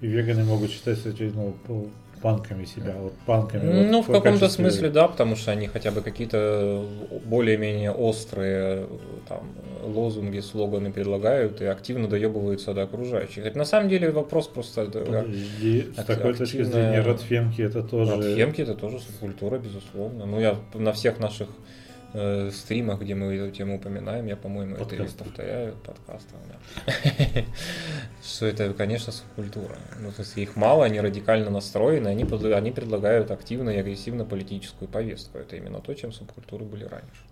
[0.00, 0.98] И веганы могут считать,
[1.34, 1.90] ну,
[2.22, 3.88] панками себя, вот панками.
[3.90, 6.84] Ну, вот, в каком-то смысле, да, потому что они хотя бы какие-то
[7.24, 8.86] более-менее острые
[9.28, 9.40] там,
[9.82, 13.44] лозунги, слоганы предлагают и активно доебываются до окружающих.
[13.44, 14.84] Это на самом деле вопрос просто...
[15.60, 18.16] И с такой точки зрения Радфемки это тоже...
[18.16, 20.26] Радфемки это тоже субкультура, безусловно.
[20.26, 21.48] Ну, я на всех наших
[22.12, 27.44] э, стримах, где мы эту тему упоминаем, я, по-моему, это и повторяю, подкастах, да.
[28.22, 29.76] Что это, конечно, субкультура.
[30.00, 34.88] Ну, то есть их мало, они радикально настроены, они, они предлагают активно и агрессивно политическую
[34.88, 35.38] повестку.
[35.38, 37.22] Это именно то, чем субкультуры были раньше.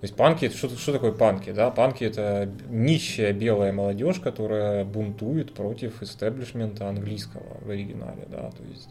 [0.00, 1.50] То есть панки, что, что такое панки?
[1.50, 1.70] Да?
[1.70, 8.24] Панки это нищая белая молодежь, которая бунтует против истеблишмента английского в оригинале.
[8.30, 8.52] Да?
[8.52, 8.88] То есть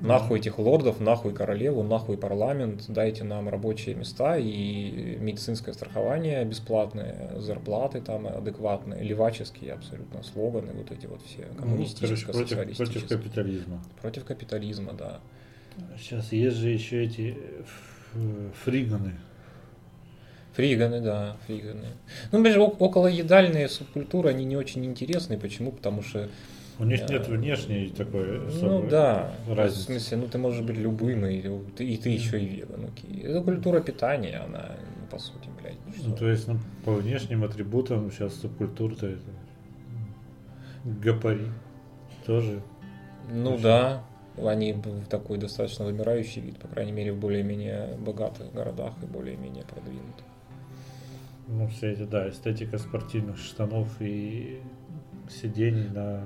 [0.00, 7.32] Нахуй этих лордов, нахуй королеву, нахуй парламент, дайте нам рабочие места и медицинское страхование бесплатное,
[7.38, 13.82] зарплаты там адекватные, леваческие абсолютно слоганы, вот эти вот все коммунистические, ну, против, против капитализма.
[14.00, 15.20] Против капитализма, да.
[15.98, 17.36] Сейчас есть же еще эти
[18.64, 19.14] фриганы.
[20.52, 21.86] Фриганы, да, фриганы.
[22.32, 25.38] Ну, опять около едальные субкультуры, они не очень интересны.
[25.38, 25.70] Почему?
[25.70, 26.28] Потому что
[26.78, 29.80] у них нет внешней такой Ну да, разницы.
[29.80, 31.42] в смысле, ну ты можешь быть любым, и
[31.76, 32.84] ты, и ты еще и веган.
[32.86, 33.22] Окей.
[33.22, 35.76] Это культура питания, она, ну, по сути, блядь.
[36.04, 39.20] Ну, то есть, ну, по внешним атрибутам сейчас субкультура-то это
[40.84, 41.48] гапари
[42.26, 42.62] тоже.
[43.30, 43.62] Ну очень.
[43.62, 44.04] да,
[44.42, 49.64] они в такой достаточно вымирающий вид, по крайней мере, в более-менее богатых городах и более-менее
[49.64, 50.24] продвинутых.
[51.48, 54.60] Ну, все эти, да, эстетика спортивных штанов и
[55.30, 56.22] сидений на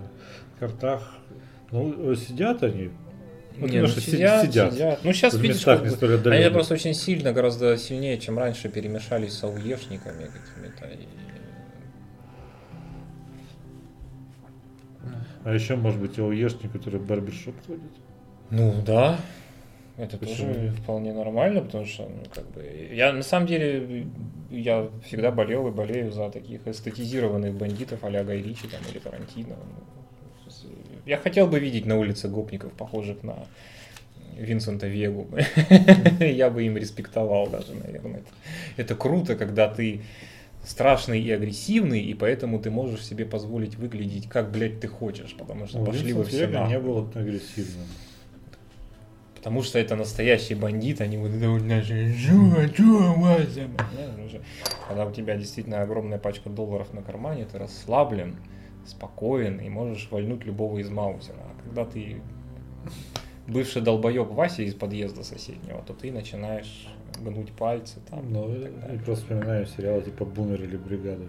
[0.58, 1.14] картах.
[1.70, 2.90] Ну, сидят они.
[3.58, 5.00] Вот не, ну, сидят, сидят, сидят.
[5.04, 9.44] Ну, сейчас, видишь, как бы, они просто очень сильно, гораздо сильнее, чем раньше, перемешались с
[9.44, 10.86] ауешниками какими-то.
[10.86, 11.06] И...
[15.44, 17.82] А еще, может быть, ауешник, который в барбершоп ходит?
[18.50, 19.18] Ну, да.
[20.02, 20.52] Это Почему?
[20.52, 24.08] тоже вполне нормально, потому что, ну, как бы, я на самом деле,
[24.50, 29.54] я всегда болел и болею за таких эстетизированных бандитов а-ля Гай Ричи там, или Тарантино.
[31.06, 33.46] Я хотел бы видеть на улице гопников, похожих на
[34.36, 35.28] Винсента Вегу.
[36.18, 38.22] Я бы им респектовал даже, наверное.
[38.76, 40.00] Это круто, когда ты
[40.64, 45.68] страшный и агрессивный, и поэтому ты можешь себе позволить выглядеть как, блядь, ты хочешь, потому
[45.68, 47.86] что пошли вы все не был агрессивным.
[49.42, 52.54] Потому что это настоящий бандит, они вот это вот наши ну,
[54.86, 58.36] Когда у тебя действительно огромная пачка долларов на кармане, ты расслаблен,
[58.86, 61.38] спокоен и можешь вольнуть любого из маузера.
[61.40, 62.22] А когда ты
[63.48, 66.86] бывший долбоеб Вася из подъезда соседнего, то ты начинаешь
[67.18, 68.32] гнуть пальцы там.
[68.32, 68.70] Ну, я
[69.04, 71.26] просто вспоминаю сериалы типа Бумер или Бригада.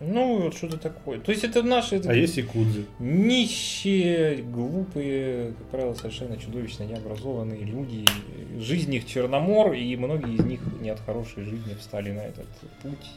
[0.00, 1.20] Ну, вот что-то такое.
[1.20, 2.00] То есть это наши...
[2.04, 2.84] А есть якудзы?
[2.98, 8.04] Нищие, глупые, как правило, совершенно чудовищно необразованные люди.
[8.58, 12.46] Жизнь их черномор, и многие из них не от хорошей жизни встали на этот
[12.82, 13.10] путь.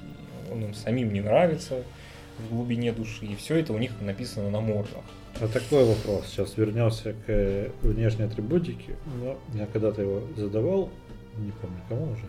[0.51, 1.83] Он им самим не нравится
[2.37, 3.25] в глубине души.
[3.25, 5.03] И все это у них написано на мордах.
[5.41, 6.27] А такой вопрос.
[6.27, 8.95] Сейчас вернемся к э, внешней атрибутике.
[9.21, 10.89] Но я когда-то его задавал,
[11.37, 12.23] не помню кому уже.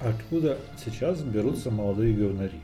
[0.00, 2.60] Откуда сейчас берутся молодые говнари?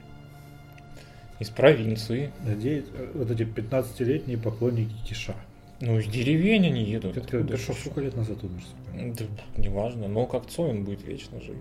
[1.38, 2.31] Из провинции.
[2.45, 5.35] Надеюсь, вот эти 15-летние поклонники Киша.
[5.81, 7.16] Ну, из деревень они едут.
[7.16, 9.14] Это, это что, сколько лет назад умер?
[9.18, 9.25] Да,
[9.57, 11.57] неважно, но как Цой он будет вечно жив.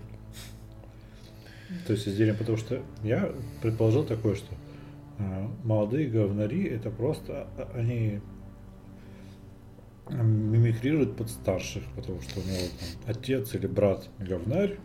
[1.86, 3.32] То есть из деревень, потому что я
[3.62, 4.54] предположил такое, что
[5.18, 8.20] э, молодые говнари это просто а, они
[10.10, 14.78] мимикрируют под старших, потому что у него там, отец или брат говнарь,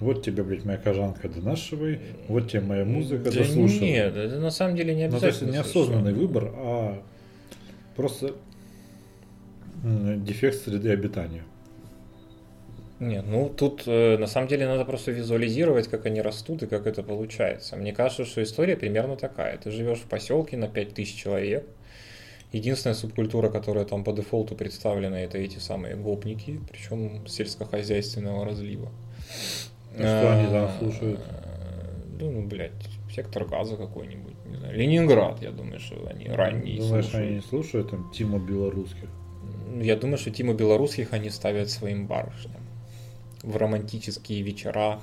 [0.00, 3.80] вот тебе, блядь, моя кожанка донашивай, вот тебе моя музыка, да дослушай.
[3.80, 5.46] Нет, это на самом деле не обязательно.
[5.46, 7.02] Ну, то есть неосознанный выбор, а
[7.94, 8.34] просто
[9.82, 11.44] дефект среды обитания.
[12.98, 16.86] Нет, ну тут э, на самом деле надо просто визуализировать, как они растут и как
[16.86, 17.76] это получается.
[17.76, 19.58] Мне кажется, что история примерно такая.
[19.58, 21.66] Ты живешь в поселке на 5000 человек,
[22.52, 28.88] Единственная субкультура, которая там по дефолту представлена, это эти самые гопники, причем сельскохозяйственного разлива.
[29.98, 31.20] А что они там слушают?
[32.18, 32.72] Ну, ну, блядь,
[33.14, 34.76] сектор газа какой-нибудь, не знаю.
[34.76, 37.30] Ленинград, я думаю, что они ранние Думаешь, слушают.
[37.30, 39.08] они слушают там Тима Белорусских?
[39.80, 42.62] Я думаю, что Тиму Белорусских они ставят своим барышням
[43.42, 44.98] в романтические вечера,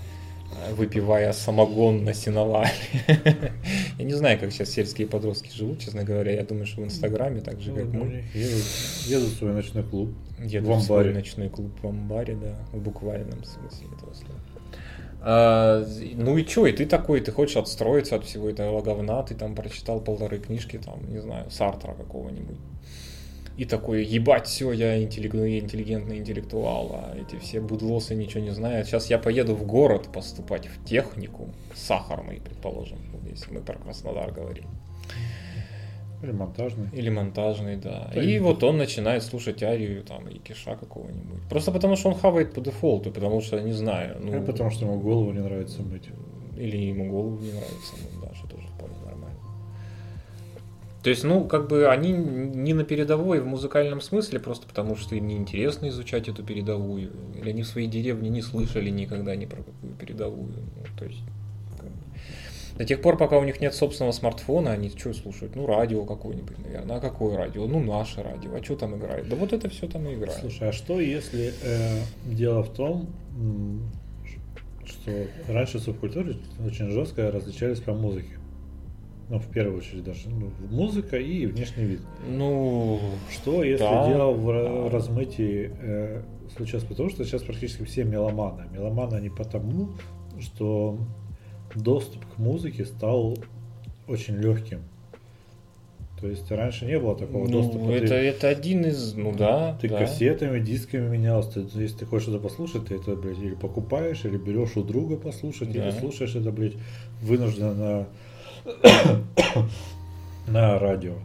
[0.68, 2.72] э, выпивая самогон на сеновале.
[4.00, 6.32] Я не знаю, как сейчас сельские подростки живут, честно говоря.
[6.32, 8.24] Я думаю, что в Инстаграме так же, как Ну, мы.
[8.34, 10.10] Едут, в свой ночной клуб.
[10.40, 14.40] Едут в свой ночной клуб в амбаре, да, в буквальном смысле этого слова.
[15.26, 19.36] А, ну и чё, и ты такой, ты хочешь отстроиться от всего этого говна, ты
[19.36, 22.58] там прочитал полторы книжки, там, не знаю, Сартра какого-нибудь.
[23.56, 28.88] И такой, ебать, все, я интеллиг- интеллигентный интеллектуал, а эти все будлосы ничего не знают.
[28.88, 32.98] Сейчас я поеду в город поступать в технику, сахарный, предположим,
[33.30, 34.66] если мы про Краснодар говорим.
[36.24, 36.88] Или монтажный.
[36.94, 38.10] Или монтажный, да.
[38.16, 41.42] Да, и вот он начинает слушать арию там и киша какого-нибудь.
[41.50, 44.38] Просто потому что он хавает по дефолту, потому что, не знаю, ну...
[44.38, 46.08] Или потому что ему голову не нравится мыть.
[46.56, 49.38] Или ему голову не нравится, ну да, что тоже вполне нормально.
[51.04, 55.16] То есть, ну, как бы они не на передовой в музыкальном смысле, просто потому что
[55.16, 57.12] им неинтересно изучать эту передовую.
[57.36, 60.54] Или они в своей деревне не слышали никогда ни про какую передовую.
[60.54, 61.20] Ну, то есть.
[62.78, 65.56] До тех пор, пока у них нет собственного смартфона, они что слушают?
[65.56, 66.98] Ну, радио какое-нибудь, наверное.
[66.98, 67.68] А какое радио?
[67.68, 68.56] Ну, наше радио.
[68.56, 69.30] А что там играет?
[69.30, 70.40] Да вот это все там и играет.
[70.40, 73.10] Слушай, а что если э, дело в том,
[74.86, 75.12] что
[75.48, 78.40] раньше субкультуры очень жестко различались по музыке?
[79.30, 80.30] Ну, в первую очередь даже.
[80.30, 82.02] Ну, музыка и внешний вид.
[82.28, 83.00] Ну,
[83.32, 84.90] Что если Да, дело в да.
[84.90, 86.22] размытии э,
[86.56, 88.66] случилось потому, что сейчас практически все меломаны.
[88.72, 89.90] Меломаны они потому,
[90.40, 90.98] что
[91.76, 93.38] доступ к музыке стал
[94.08, 94.82] очень легким.
[96.20, 97.90] То есть раньше не было такого ну, доступа.
[97.92, 99.98] это, Ты- это один из, ну да, Ты да.
[99.98, 101.64] кассетами, дисками менялся.
[101.64, 105.18] Ты- если ты хочешь это послушать, ты это, блядь, или покупаешь, или берешь у друга
[105.18, 105.92] послушать, или Да.
[105.92, 106.76] слушаешь это, блядь,
[107.22, 108.08] вынужденно на,
[110.48, 111.16] на радио.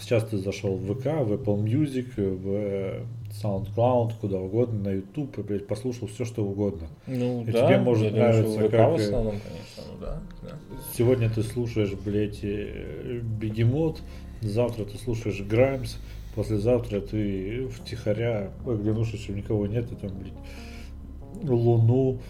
[0.00, 3.02] Сейчас ты зашел в ВК, в Apple Music, в э,
[3.42, 6.88] SoundCloud, куда угодно, на YouTube, и, блядь, послушал все, что угодно.
[7.06, 10.00] Ну И да, тебе может я думаю, нравиться, ВК как, в э, основном, конечно, ну
[10.00, 10.22] да.
[10.42, 10.56] да.
[10.96, 14.00] Сегодня ты слушаешь, блядь, э, Бегемот,
[14.40, 15.96] завтра ты слушаешь Граймс,
[16.34, 22.20] послезавтра ты втихаря, оглянувшись, что никого нет, и там, блядь, Луну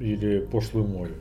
[0.00, 1.12] или пошлую моль.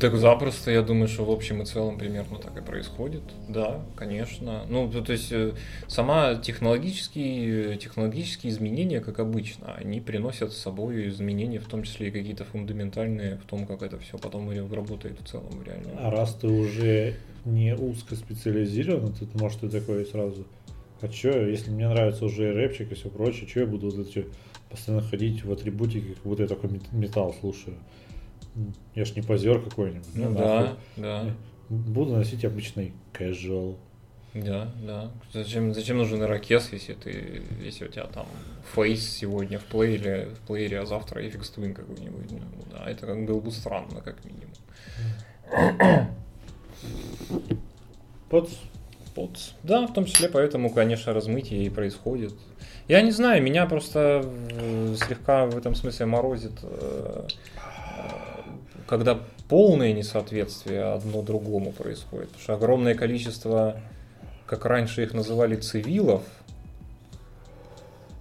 [0.00, 3.22] Так запросто, я думаю, что в общем и целом примерно так и происходит.
[3.48, 4.64] Да, конечно.
[4.68, 5.52] Ну, то, есть э,
[5.88, 12.10] сама технологические, технологические изменения, как обычно, они приносят с собой изменения, в том числе и
[12.10, 15.90] какие-то фундаментальные в том, как это все потом работает в целом в реальном.
[15.98, 20.46] А раз ты уже не узко специализирован, тут может ты такой сразу,
[21.00, 24.26] а чё, если мне нравится уже рэпчик и все прочее, что я буду вот эти
[24.70, 27.76] постоянно ходить в атрибутике, как будто я такой мет- металл слушаю.
[28.94, 30.14] Я ж не позер какой-нибудь.
[30.14, 30.76] Ну нахуй.
[30.96, 31.34] да, да.
[31.68, 33.76] Буду носить обычный casual.
[34.34, 35.10] Да, да.
[35.32, 38.26] Зачем, зачем нужен ирокез, если ты, если у тебя там
[38.74, 42.30] фейс сегодня в плеере, в плеере, а завтра эффекс твин какой-нибудь.
[42.30, 46.08] Ну, да, это как было бы странно, как минимум.
[48.30, 48.48] Под
[49.14, 49.54] Вот.
[49.62, 52.32] Да, в том числе поэтому, конечно, размытие и происходит.
[52.88, 54.24] Я не знаю, меня просто
[54.96, 57.26] слегка в этом смысле морозит, э,
[58.92, 62.26] когда полное несоответствие одно другому происходит.
[62.26, 63.80] Потому что огромное количество,
[64.44, 66.20] как раньше их называли, цивилов,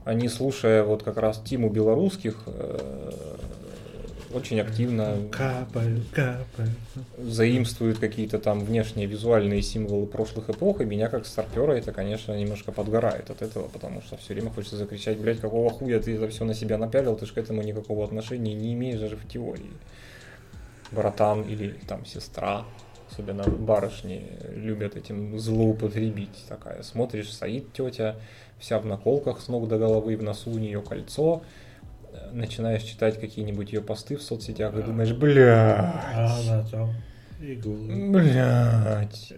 [0.05, 3.01] они, слушая вот как раз Тиму белорусских, э,
[4.33, 6.69] очень активно капаю, капаю.
[7.17, 12.71] заимствуют какие-то там внешние визуальные символы прошлых эпох, и меня как стартера это, конечно, немножко
[12.71, 16.45] подгорает от этого, потому что все время хочется закричать, блядь, какого хуя ты это все
[16.45, 19.73] на себя напялил, ты же к этому никакого отношения не имеешь даже в теории.
[20.91, 22.65] Братан или там сестра,
[23.09, 24.25] особенно барышни,
[24.55, 26.45] любят этим злоупотребить.
[26.47, 28.15] Такая, смотришь, стоит тетя,
[28.59, 31.43] вся в наколках с ног до головы, в носу у нее кольцо,
[32.31, 36.93] начинаешь читать какие-нибудь ее посты в соцсетях и думаешь, бля, А она там.
[38.11, 39.33] Блять.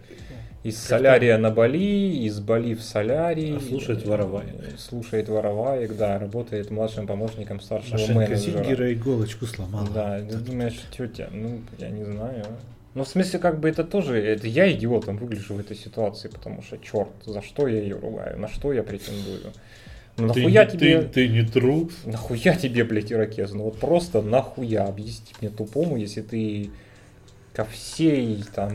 [0.63, 3.57] Из солярия на Бали, из Бали в солярий.
[3.57, 4.79] А слушает вороваек.
[4.79, 8.63] Слушает вороваек, да, работает младшим помощником старшего Машинка менеджера.
[8.63, 9.87] Зингера иголочку сломала.
[9.93, 12.45] Да, ты думаешь, тетя, ну, я не знаю.
[12.93, 16.61] Ну, в смысле, как бы это тоже, это я идиотом выгляжу в этой ситуации, потому
[16.61, 19.51] что, черт, за что я ее ругаю, на что я претендую?
[20.15, 21.01] Ну, Ты, нахуя не- тебе...
[21.01, 21.89] ты, ты не тру.
[22.05, 23.51] Нахуя тебе, блядь, ирокез?
[23.51, 24.85] Ну вот просто нахуя?
[24.85, 26.69] Объясни мне тупому, если ты
[27.53, 28.71] ко всей там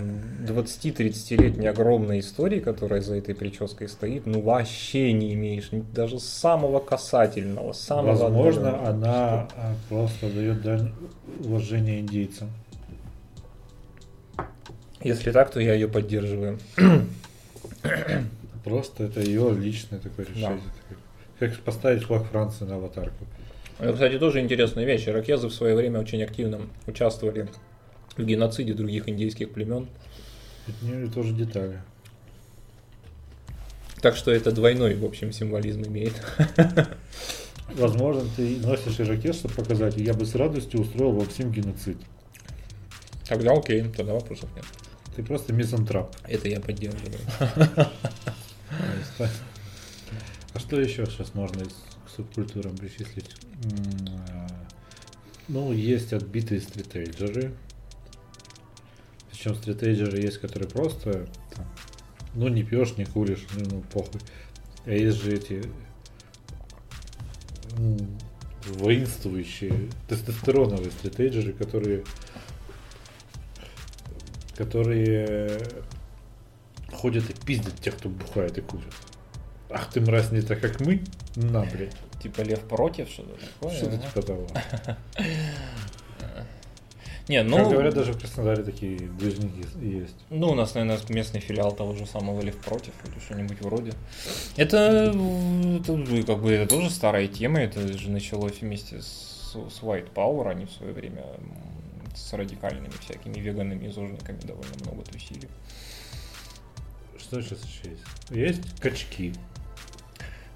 [0.46, 7.72] 20-30-летней огромной истории, которая за этой прической стоит, ну вообще не имеешь даже самого касательного,
[7.72, 10.92] самого Возможно, она а, просто дает дань
[11.44, 12.50] уважения индейцам.
[15.02, 16.58] Если так, то я ее поддерживаю.
[18.64, 20.60] Просто это ее личное такое решение.
[21.38, 23.24] Как поставить флаг Франции на аватарку.
[23.78, 25.06] Это, кстати, тоже интересная вещь.
[25.06, 27.48] Иракезы в свое время очень активно участвовали
[28.24, 29.88] геноциде других индейских племен.
[30.66, 31.80] Это не тоже детали.
[34.00, 36.14] Так что это двойной, в общем, символизм имеет.
[37.74, 41.98] Возможно, ты носишь ирокез, чтобы показать, и я бы с радостью устроил во всем геноцид.
[43.26, 44.64] Тогда окей, тогда вопросов нет.
[45.16, 46.16] Ты просто мизантрап.
[46.26, 47.18] Это я поддерживаю.
[50.54, 51.74] А что еще сейчас можно из
[52.14, 53.30] субкультурам причислить?
[54.30, 54.46] А,
[55.48, 57.52] Ну, есть отбитые стритейджеры.
[59.38, 61.64] Причем стритейджеры есть, которые просто там,
[62.34, 64.20] ну не пьешь, не куришь, ну, ну, похуй.
[64.84, 65.62] А есть же эти
[67.76, 68.18] м,
[68.64, 72.04] воинствующие тестостероновые стритейджеры, которые
[74.56, 75.60] которые
[76.92, 78.92] ходят и пиздят тех, кто бухает и курит.
[79.70, 81.04] Ах ты мразь не так, как мы?
[81.36, 81.94] На, блядь.
[82.20, 83.76] Типа лев против, что-то такое.
[83.76, 84.48] Что-то типа того.
[87.28, 90.16] Не, Как ну, говорят, даже в Краснодаре такие движники есть.
[90.30, 93.92] ну, у нас, наверное, местный филиал того же самого Лев против или что-нибудь вроде.
[94.56, 95.14] Это,
[95.78, 100.48] это как бы это тоже старая тема, это же началось вместе с, с White Power,
[100.48, 101.22] они в свое время
[102.14, 105.48] с радикальными всякими веганами и зожниками довольно много тусили.
[107.18, 108.02] Что сейчас еще есть?
[108.30, 109.34] Есть качки.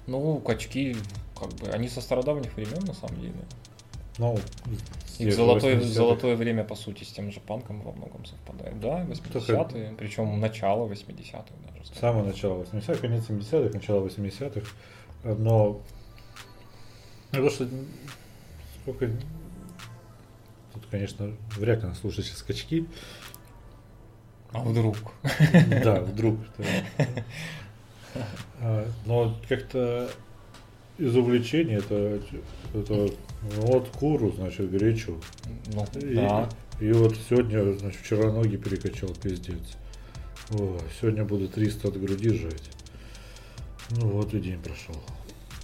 [0.07, 0.97] Ну, качки,
[1.39, 3.35] как бы, они со стародавних времен, на самом деле.
[4.17, 4.37] Ну,
[5.17, 5.87] тех золотое, 80-х.
[5.87, 8.79] золотое время, по сути, с тем же панком во многом совпадает.
[8.79, 11.85] Да, 80-е, причем начало 80-х даже.
[11.85, 12.01] Скажем.
[12.01, 14.69] самого начала 80-х, конец 70-х, начало 80-х.
[15.23, 15.81] Но
[17.31, 17.67] ну, то, что
[18.81, 19.09] сколько...
[20.73, 22.87] Тут, конечно, вряд ли нас слушают сейчас скачки.
[24.51, 24.97] А вдруг?
[25.83, 26.37] Да, вдруг.
[28.59, 30.07] А, Но как-то
[30.99, 32.21] из увлечения это,
[32.75, 33.09] это
[33.43, 35.19] ну, вот куру, значит, гречу.
[35.73, 36.49] Ну, И, да.
[36.79, 39.77] и вот сегодня, значит, вчера ноги перекачал, пиздец.
[40.51, 42.69] О, сегодня буду 300 от груди жать.
[43.91, 44.95] Ну вот и день прошел.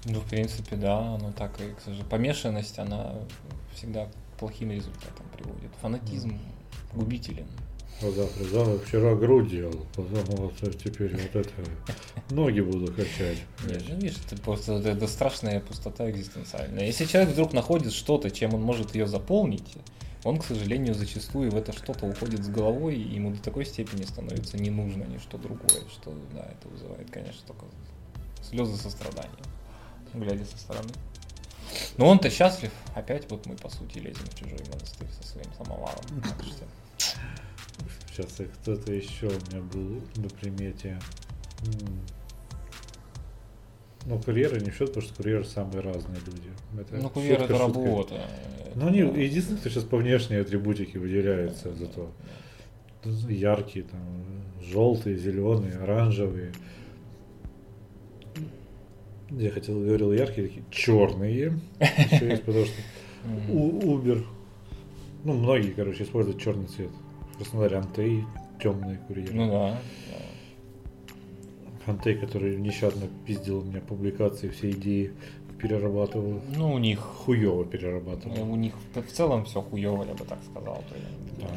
[0.05, 3.15] Ну, в принципе, да, оно так и, к сожалению, помешанность, она
[3.73, 5.71] всегда к плохим результатам приводит.
[5.81, 6.39] Фанатизм
[6.93, 7.47] губителен.
[8.01, 11.53] Завтра, завтра, вчера грудь делал, вот теперь вот это
[12.29, 13.39] ноги буду качать.
[13.67, 16.85] Нет, ну, видишь, это просто это страшная пустота экзистенциальная.
[16.85, 19.75] Если человек вдруг находит что-то, чем он может ее заполнить,
[20.23, 24.03] он, к сожалению, зачастую в это что-то уходит с головой, и ему до такой степени
[24.03, 27.65] становится не нужно ничто другое, что, да, это вызывает, конечно, только
[28.41, 29.43] слезы сострадания,
[30.13, 30.89] глядя со стороны.
[31.97, 32.71] Но он-то счастлив.
[32.95, 36.03] Опять вот мы, по сути, лезем в чужой монастырь со своим самоваром.
[38.19, 40.99] Сейчас и кто-то еще у меня был на примете.
[41.63, 41.99] М.
[44.05, 46.49] Ну, курьеры не в счет, потому что курьеры самые разные люди.
[46.77, 48.21] Это ну, курьер это работа.
[48.75, 52.11] Ну, они Это- единственные, кто сейчас по внешней атрибутике выделяется зато.
[53.05, 54.01] Яркие, там,
[54.61, 56.51] желтые, зеленые, оранжевые.
[59.29, 61.57] Я хотел, говорил яркие, такие черные.
[61.79, 62.75] Еще есть, потому что
[63.49, 64.25] Uber,
[65.23, 66.91] ну, многие, короче, используют черный цвет.
[67.39, 68.25] В Краснодаре Антей,
[68.61, 69.33] темные курьеры.
[69.33, 69.79] Ну да.
[71.85, 75.13] Антей, который нещадно пиздил у меня публикации, все идеи
[75.57, 76.41] перерабатывал.
[76.53, 78.51] Ну, у них Хуево перерабатывал.
[78.51, 80.83] у них в целом все хуево, я бы так сказал.
[81.39, 81.47] Да,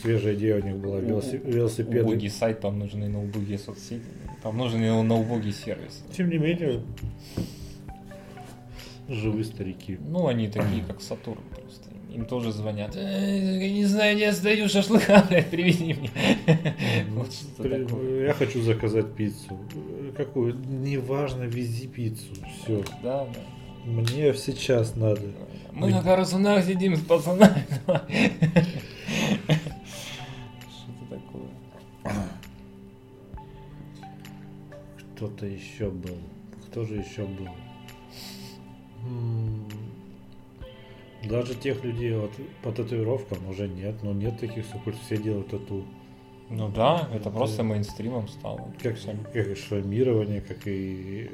[0.00, 2.02] Свежая идея у них была велоси- велосипеды.
[2.04, 4.04] Убогий сайт, там нужны на убогие соцсети,
[4.44, 6.04] там нужны на убогий сервис.
[6.16, 6.82] Тем не менее,
[9.08, 9.98] живые старики.
[10.00, 11.89] Ну, они такие, как Сатурн просто.
[12.12, 12.96] Им тоже звонят.
[12.96, 16.10] «Э, Я не знаю, не остаю шашлыка, блядь, привези мне.
[17.10, 17.66] Вот что.
[17.66, 19.56] Я хочу заказать пиццу.
[20.16, 20.54] Какую?
[20.56, 22.34] Неважно, вези пиццу.
[22.62, 22.82] Все.
[23.02, 23.40] Да, да.
[23.84, 25.22] Мне сейчас надо.
[25.72, 27.64] Мы на карусунах сидим с пацанами.
[30.68, 31.48] Что-то такое.
[35.14, 36.18] Кто-то еще был.
[36.66, 37.48] Кто же еще был?
[41.24, 44.02] Даже тех людей вот по татуировкам уже нет.
[44.02, 45.84] Но нет таких, хоть все делают тату.
[46.48, 48.72] Ну да, это просто мейнстримом стало.
[48.82, 48.96] Как,
[49.32, 51.30] как и шрамирование, как и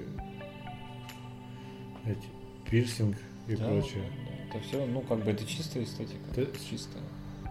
[2.04, 3.16] эти, пирсинг
[3.48, 4.02] и Да, прочее.
[4.04, 4.58] да.
[4.58, 6.18] Это все, ну, как бы это чистая эстетика.
[6.34, 7.02] Ты- Чистая.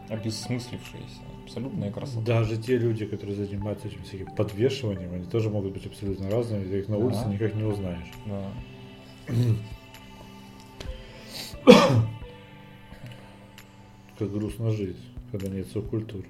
[0.09, 1.21] Обессмыслившаяся.
[1.45, 2.21] Абсолютная красота.
[2.21, 6.79] Даже те люди, которые занимаются этим всяким подвешиванием, они тоже могут быть абсолютно разными, ты
[6.79, 7.05] их на Да.
[7.05, 8.11] улице никак не узнаешь.
[8.27, 8.51] Да.
[14.17, 14.97] Как грустно жить,
[15.31, 16.27] когда нет субкультуры.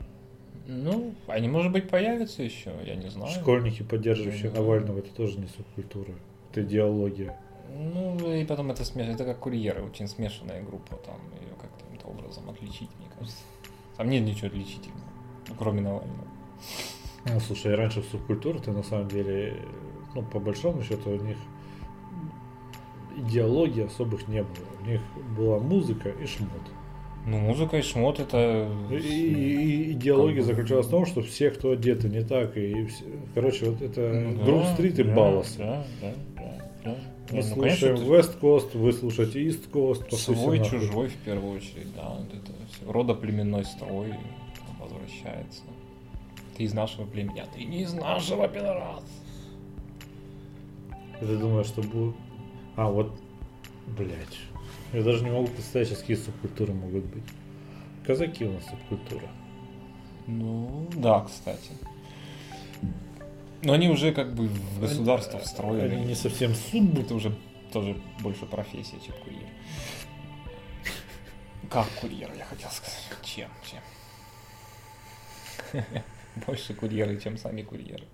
[0.67, 3.31] Ну, они, может быть, появятся еще, я не знаю.
[3.31, 4.59] Школьники, поддерживающие Да.
[4.59, 6.13] Навального, это тоже не субкультура.
[6.51, 7.38] Это идеология.
[7.69, 9.07] Ну, и потом это смеш...
[9.07, 13.38] это как курьеры, очень смешанная группа, там ее каким-то образом отличить, мне кажется.
[13.97, 15.05] Там нет ничего отличительного,
[15.47, 16.27] ну, кроме Навального.
[17.25, 19.57] Ну, слушай, раньше в субкультуре-то на самом деле,
[20.13, 21.38] ну, по большому счету, у них
[23.17, 24.65] идеологии особых не было.
[24.81, 25.01] У них
[25.38, 26.49] была музыка и шмот.
[27.26, 28.69] Ну, музыка и шмот это...
[28.91, 32.86] И, и- и идеология Как заключалась в том, что все, кто одеты не так, и
[32.86, 35.55] все- короче, вот это Ну да, Грув-стрит и да, Баллас.
[35.55, 36.95] Да, да, да, да.
[37.32, 40.13] Мы ну, конечно, слушаем это West Coast, вы слушаете East Coast.
[40.15, 42.91] свой, чужой в первую очередь, да, вот это все.
[42.91, 44.13] Родоплеменной строй
[44.80, 45.63] возвращается.
[46.55, 49.03] Ты из нашего племени, а ты не из нашего, пидорас.
[51.19, 52.15] Ты думаешь, что будет...
[52.76, 53.11] А, вот,
[53.97, 54.38] блять.
[54.96, 57.24] Я даже не могу представить сейчас, какие субкультуры могут быть.
[58.08, 59.28] Казаки у нас субкультура.
[60.26, 61.72] Ну, да, кстати.
[63.62, 66.06] Но они уже как бы в государство Они встроены.
[66.06, 66.98] не совсем суб.
[66.98, 67.36] Это уже
[67.74, 69.50] тоже больше профессия, чем курьер.
[71.70, 73.04] Как курьер, я хотел сказать.
[73.22, 73.50] Чем,
[75.74, 75.84] чем?
[76.48, 78.06] Больше курьеры, чем сами курьеры.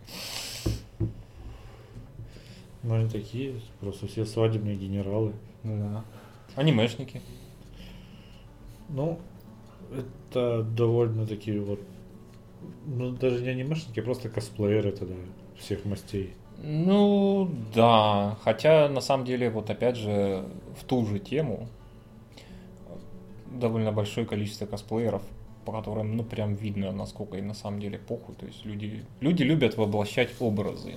[2.82, 5.34] Но они такие, просто все свадебные генералы.
[5.64, 6.04] Да.
[6.56, 7.22] Анимешники.
[8.90, 9.20] Ну,
[9.92, 11.80] это довольно-таки вот...
[12.86, 15.16] Ну, даже не анимешники, а просто косплееры тогда
[15.58, 16.34] всех мастей.
[16.64, 18.38] Ну, да.
[18.44, 20.46] Хотя, на самом деле, вот опять же,
[20.80, 21.68] в ту же тему
[23.48, 25.24] довольно большое количество косплееров,
[25.66, 28.36] по которым, ну, прям видно, насколько им на самом деле похуй.
[28.36, 30.96] То есть люди, люди любят воплощать образы.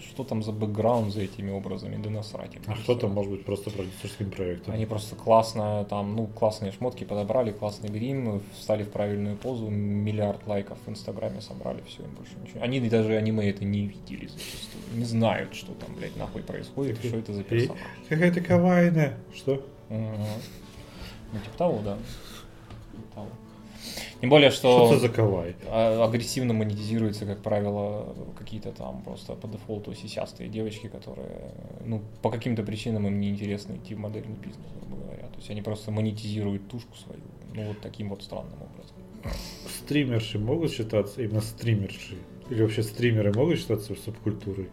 [0.00, 2.52] Что там за бэкграунд за этими образами, да насрать.
[2.66, 3.08] А всё.
[3.08, 4.74] может быть просто продюсерским проектом.
[4.74, 10.46] Они просто классно, там, ну, классные шмотки подобрали, классный грим, встали в правильную позу, миллиард
[10.46, 12.62] лайков в Инстаграме собрали, все, им больше ничего.
[12.62, 17.16] Они даже аниме это не видели зачастую, не знают, что там, блядь, нахуй происходит, что
[17.16, 17.78] это за персонаж.
[18.08, 19.18] Какая-то кавайная.
[19.34, 19.64] Что?
[19.88, 20.16] Мгм.
[21.32, 21.98] Ну, типа того, да.
[24.20, 25.56] Тем более, Что что за кавай?
[25.66, 31.52] а- агрессивно монетизируются, как правило, какие-то там просто по дефолту сисястые девочки, которые,
[31.84, 35.26] ну, по каким-то причинам им не интересно идти в модельный бизнес, грубо говоря.
[35.28, 37.20] То есть они просто монетизируют тушку свою,
[37.54, 38.96] ну, вот таким вот странным образом.
[39.84, 42.16] Стримерши могут считаться именно стримерши?
[42.50, 44.68] Или вообще стримеры могут считаться субкультурой?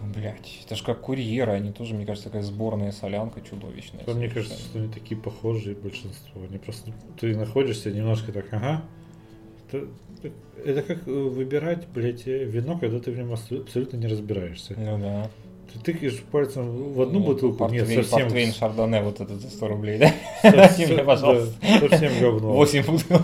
[0.00, 4.04] Ну, Блять, это же как курьеры, они тоже, мне кажется, такая сборная солянка чудовищная.
[4.06, 6.42] А Мне кажется, что они такие похожие большинство.
[6.48, 8.82] Они просто ты находишься немножко так, ага.
[9.70, 9.86] Это,
[10.64, 14.74] это как э, выбирать, блядь, э, вино, когда ты в нем абсо- абсолютно не разбираешься.
[14.78, 15.30] Ну да.
[15.72, 19.50] Ты тыкаешь пальцем в одну Ну, бутылку, нет, портвейн, совсем, Портвейн Шардоне вот этот за
[19.50, 20.14] 100 рублей, да?
[20.42, 21.54] совсем- мне, пожалуйста.
[21.60, 22.52] да, совсем говно.
[22.54, 23.22] 8 бутылок.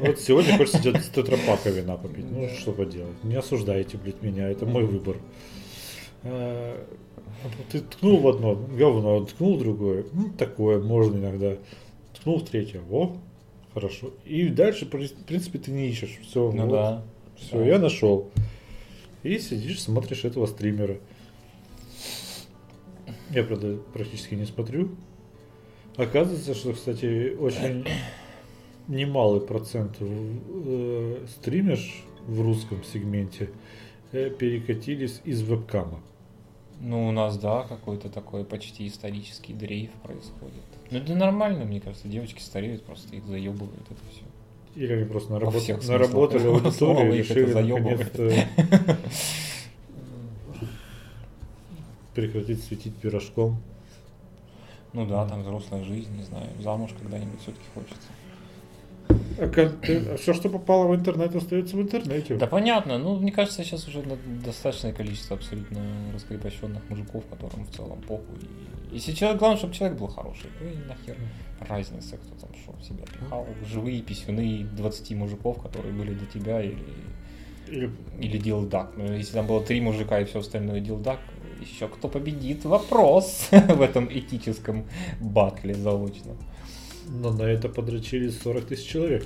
[0.00, 2.24] Вот сегодня хочется тетрапака вина попить.
[2.28, 3.22] Ну, что поделать.
[3.22, 4.48] Не осуждайте, блядь, меня.
[4.50, 5.18] Это мой выбор.
[6.30, 6.86] А,
[7.70, 10.04] Ты ткнул в одно, говно, ткнул в другое.
[10.12, 11.56] Ну, такое, можно иногда.
[12.14, 12.80] Ткнул в третье.
[12.90, 13.16] О,
[13.74, 14.10] хорошо.
[14.24, 16.18] И дальше, в принципе, ты не ищешь.
[16.22, 17.02] Все, Ну да.
[17.36, 17.64] Все, Да.
[17.64, 18.30] я нашел.
[19.22, 20.98] И сидишь, смотришь этого стримера.
[23.30, 24.90] Я, правда, практически не смотрю.
[25.96, 27.84] Оказывается, что, кстати, очень
[28.88, 33.50] немалый процент э, стримерш в русском сегменте
[34.12, 36.00] э, перекатились из вебкама.
[36.80, 40.62] Ну, у нас, да, какой-то такой почти исторический дрейф происходит.
[40.90, 44.22] Ну, это нормально, мне кажется, девочки стареют, просто их заебывают это все.
[44.76, 48.30] Или они просто наработ- наработали аудиторию и решили наконец-то
[52.14, 53.56] прекратить светить пирожком.
[54.92, 58.08] Ну да, там взрослая жизнь, не знаю, замуж когда-нибудь все-таки хочется.
[59.38, 62.36] А, все, что попало в интернет, остается в интернете.
[62.36, 64.02] Да понятно, ну мне кажется, сейчас уже
[64.44, 65.80] достаточное количество абсолютно
[66.12, 68.38] раскрепощенных мужиков, которым в целом похуй.
[68.90, 71.16] И Если человек, главное, чтобы человек был хороший, то и нахер
[71.60, 73.46] разница, кто там что в себя пихал.
[73.66, 76.78] Живые писюны 20 мужиков, которые были до тебя, или,
[77.68, 78.92] Или или дилдак.
[78.96, 81.20] Ну, если там было три мужика и все остальное дилдак,
[81.60, 82.64] еще кто победит?
[82.64, 84.84] Вопрос в этом этическом
[85.20, 86.36] батле заочном.
[87.08, 89.24] Но на это подрочили 40 тысяч человек.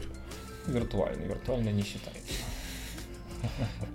[0.67, 2.33] Виртуальный, виртуально не считается.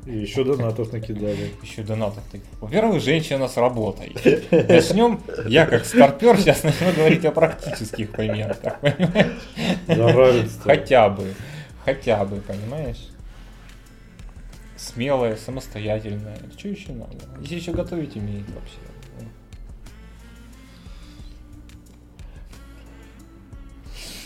[0.05, 1.51] И еще донатов накидали.
[1.61, 2.23] Еще донатов.
[2.59, 4.13] Во-первых, женщина с работой.
[4.51, 10.51] Начнем, я как старпер сейчас начну говорить о практических примерах, понимаешь?
[10.63, 11.33] Хотя бы.
[11.85, 13.07] Хотя бы, понимаешь?
[14.75, 16.37] Смелая, самостоятельная.
[16.57, 17.15] Что еще надо?
[17.39, 18.77] Если еще готовить умеет вообще.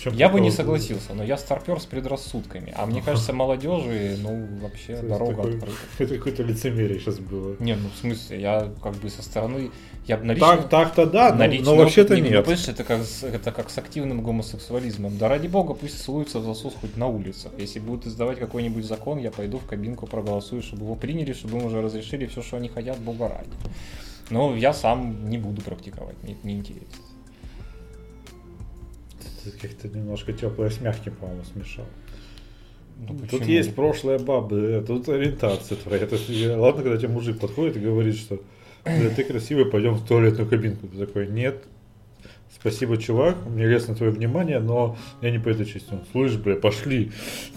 [0.03, 2.73] Чем Я бы не согласился, но я старпер с предрассудками.
[2.75, 5.77] А мне кажется, молодежи, ну, вообще То есть дорога такой- открыта.
[5.99, 7.55] Это какое-то лицемерие сейчас было.
[7.59, 9.71] Не, ну в смысле, я как бы со стороны,
[10.07, 12.43] я бы на личном- Так, так-то да, на но, но вообще-то не, нет.
[12.45, 15.17] понимаешь, это как, с- это как с активным гомосексуализмом.
[15.17, 17.51] Да ради бога, пусть целуются в засос хоть на улицах.
[17.57, 21.65] Если будут издавать какой-нибудь закон, я пойду в кабинку проголосую, чтобы его приняли, чтобы им
[21.65, 23.49] уже разрешили все, что они хотят, бога ради.
[24.29, 26.87] Но я сам не буду практиковать, мне это неинтересно.
[29.43, 31.85] Ты как-то немножко теплое с мягким, по-моему, смешал.
[32.99, 33.45] Ну, Тут почему?
[33.45, 36.05] есть прошлое бабы, а тут ориентация твоя.
[36.05, 38.39] То есть, я- ладно, когда тебе мужик подходит и говорит, что
[38.85, 40.87] «Да, ты красивый, пойдем в туалетную кабинку.
[40.87, 41.63] Ты такой, нет,
[42.59, 45.91] спасибо, чувак, мне лестно твое внимание, но я не по этой части.
[45.91, 47.11] Он, Слышь, бля, пошли.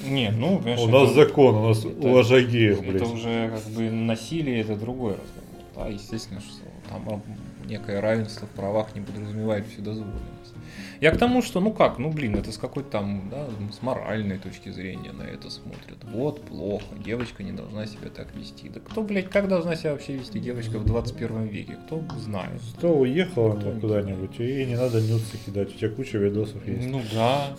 [0.07, 3.03] Не, ну, понимаешь, У нас это- закон, у нас это- уважай геев, Это блядь.
[3.13, 5.45] уже как бы насилие, это другой разговор.
[5.77, 7.23] Да, естественно, что там
[7.65, 10.55] некое равенство в правах не подразумевает вседозволенность.
[11.01, 14.39] Я к тому, что, ну как, ну блин, это с какой-то там, да, с моральной
[14.39, 15.99] точки зрения на это смотрят.
[16.03, 18.69] Вот, плохо, девочка не должна себя так вести.
[18.69, 21.77] Да кто, блядь, как должна себя вообще вести девочка в 21 веке?
[21.87, 22.61] Кто знает?
[22.79, 26.89] Что уехала Кто не куда-нибудь, и не надо нюцы кидать, у тебя куча видосов есть.
[26.89, 27.57] Ну да,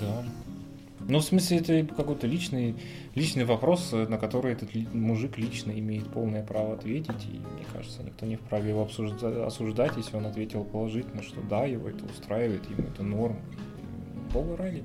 [0.00, 0.24] да.
[1.06, 2.76] Ну, в смысле, это какой-то личный,
[3.14, 7.26] личный вопрос, на который этот мужик лично имеет полное право ответить.
[7.26, 11.64] И мне кажется, никто не вправе его обсужда- осуждать, если он ответил положительно, что да,
[11.64, 13.36] его это устраивает, ему это норм.
[14.32, 14.82] Бога ради.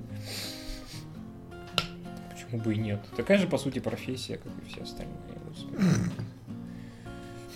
[2.34, 3.00] Почему бы и нет?
[3.16, 5.16] Такая же, по сути, профессия, как и все остальные.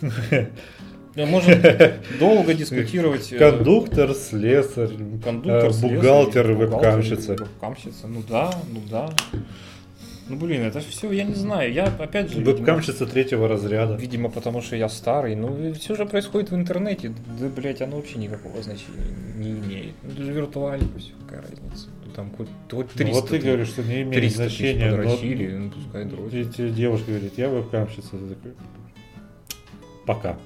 [1.16, 1.55] Да, Можно
[2.20, 3.32] долго дискутировать.
[3.32, 4.89] э, Кондуктор, слесарь,
[5.24, 7.34] Кондуктор, э, бухгалтер, вебкамщица.
[7.34, 9.09] Вебкамщица, ну да, ну да.
[10.30, 11.72] Ну блин, это все, я не знаю.
[11.72, 12.39] Я опять же.
[12.39, 13.95] Вебкамщица третьего разряда.
[13.95, 15.36] Видимо, потому что я старый.
[15.36, 17.14] Ну, все же происходит в интернете.
[17.39, 19.93] Да, блядь, оно вообще никакого значения не имеет.
[20.01, 21.89] Ну, это же виртуально все, какая разница.
[22.05, 24.91] Ну, там хоть, хоть 300 Ну, вот ты говоришь, что не имеет 300 тысяч значения.
[24.91, 26.74] но подрочили, ну, пускай дрочат.
[26.74, 28.09] девушка говорит, я вебкамщица.
[28.11, 28.53] Такой,
[30.05, 30.38] пока.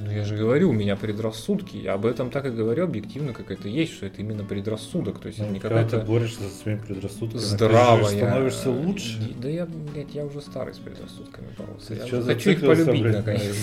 [0.00, 1.76] Ну, я же говорю, у меня предрассудки.
[1.76, 5.20] Я об этом так и говорю объективно, как это есть, что это именно предрассудок.
[5.20, 8.04] То есть это Ну, не когда ты борешься со своими предрассудками, ты здравая.
[8.10, 9.18] же становишься лучше.
[9.40, 11.88] Да я, блядь, я уже старый с предрассудками бороться.
[11.88, 13.56] Ты Я хочу их полюбить, блин, наконец.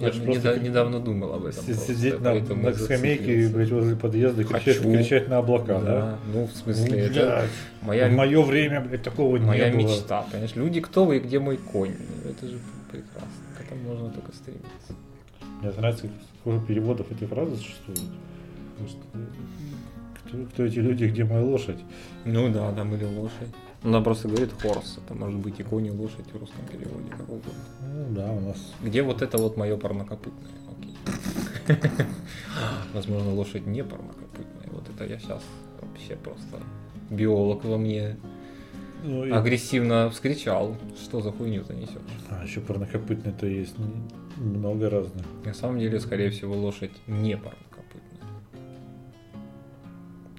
[0.00, 1.62] Я Хочешь неда- просто недавно думал об этом.
[1.64, 4.92] си- просто, Сидеть на, на и скамейке, блядь, возле подъезда, кричать, Хочу.
[4.92, 5.80] кричать на облака, да?
[5.80, 7.50] Да, ну, в Ну, смысле, это блядь,
[7.82, 9.88] моя, в мое время, блядь, такого моя не было.
[9.88, 10.26] мечта.
[10.30, 11.92] Понимаешь, люди, кто вы и где мой конь?
[12.24, 12.58] Ну, Это же
[12.94, 13.28] прекрасно.
[13.58, 14.94] К этому можно только стремиться.
[15.60, 16.08] Мне нравится,
[16.40, 18.00] сколько переводов этой фразы существует.
[18.88, 18.98] Что,
[20.14, 21.78] Кто, кто эти люди, где моя лошадь?
[22.24, 23.54] Ну да, там или лошадь.
[23.82, 24.98] Она просто говорит хорс.
[25.04, 27.52] Это может быть и конь, и лошадь в русском переводе, как угодно.
[27.82, 30.52] Ну да, у нас Где вот это вот мое парнокопытное?
[30.78, 31.76] Окей.
[32.94, 34.70] Возможно, лошадь не парнокопытная.
[34.72, 35.42] Вот это я сейчас
[35.80, 36.60] вообще просто
[37.10, 38.16] биолог во мне
[39.04, 40.76] ну, и- агрессивно вскричал.
[40.96, 41.94] Что за хуйню ты несешь?
[42.30, 45.24] А, еще парнокопытные-то есть н- много разных.
[45.44, 48.30] На самом деле, скорее всего, лошадь не парнокопытная.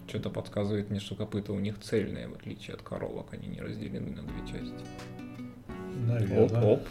[0.08, 3.34] Что-то подсказывает мне, что копыта у них цельные, в отличие от коровок.
[3.34, 4.86] Они не разделены на две части.
[6.08, 6.46] Наверное.
[6.46, 6.88] Оп-оп.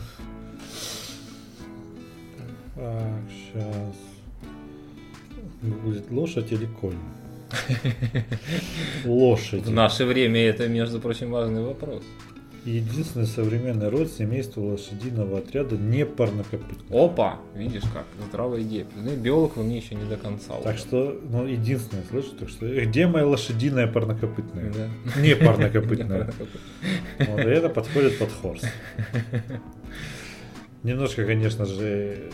[2.75, 3.95] Так, сейчас.
[5.63, 6.99] Будет лошадь или конь?
[9.05, 9.63] Лошадь.
[9.63, 12.03] В наше время это, между прочим, важный вопрос.
[12.65, 16.99] Единственный современный род семейства лошадиного отряда не парнокопытный.
[16.99, 17.39] Опа!
[17.55, 18.07] Видишь как?
[18.29, 18.87] Здравая идея.
[18.97, 20.55] Ну, биолог во мне еще не до конца.
[20.63, 20.83] Так уже.
[20.83, 24.73] что, ну, единственное, слышишь, так что, где моя лошадиная парнокопытная?
[24.73, 25.21] Да.
[25.21, 26.33] Не парнокопытная.
[27.19, 27.37] парнокопытная.
[27.37, 28.63] Вот, и это подходит под хорс.
[30.83, 32.31] Немножко, конечно же,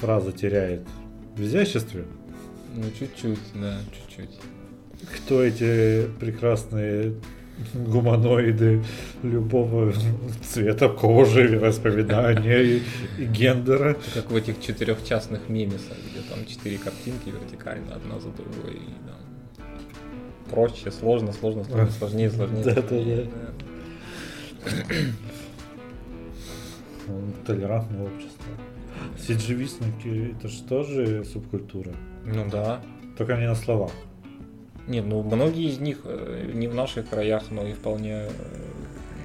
[0.00, 0.86] фраза теряет
[1.36, 2.04] в изяществе.
[2.74, 4.38] Ну, чуть-чуть, да, чуть-чуть.
[5.16, 7.14] Кто эти прекрасные
[7.72, 8.82] гуманоиды
[9.22, 9.92] любого
[10.42, 12.82] цвета кожи, вероисповедания и,
[13.18, 13.96] гендера.
[14.14, 18.74] Как в этих четырех частных мемесах, где там четыре картинки вертикально, одна за другой.
[18.74, 19.66] И, там,
[20.50, 22.64] проще, сложно, сложно, сложно, сложнее, сложнее.
[22.64, 22.88] Да-да-да.
[22.88, 23.30] сложнее,
[27.06, 28.46] Ну, Толерантное общество.
[29.18, 31.92] Сиджевистники это же тоже субкультура.
[32.24, 32.80] Ну да.
[33.16, 33.92] Только не на словах.
[34.86, 38.30] Нет, ну многие из них э, не в наших краях, но и вполне э,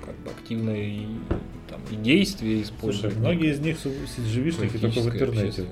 [0.05, 1.05] как бы активно и
[1.69, 3.17] там и действия Слушай, используют.
[3.17, 5.65] многие из них сиджевишники только в интернете.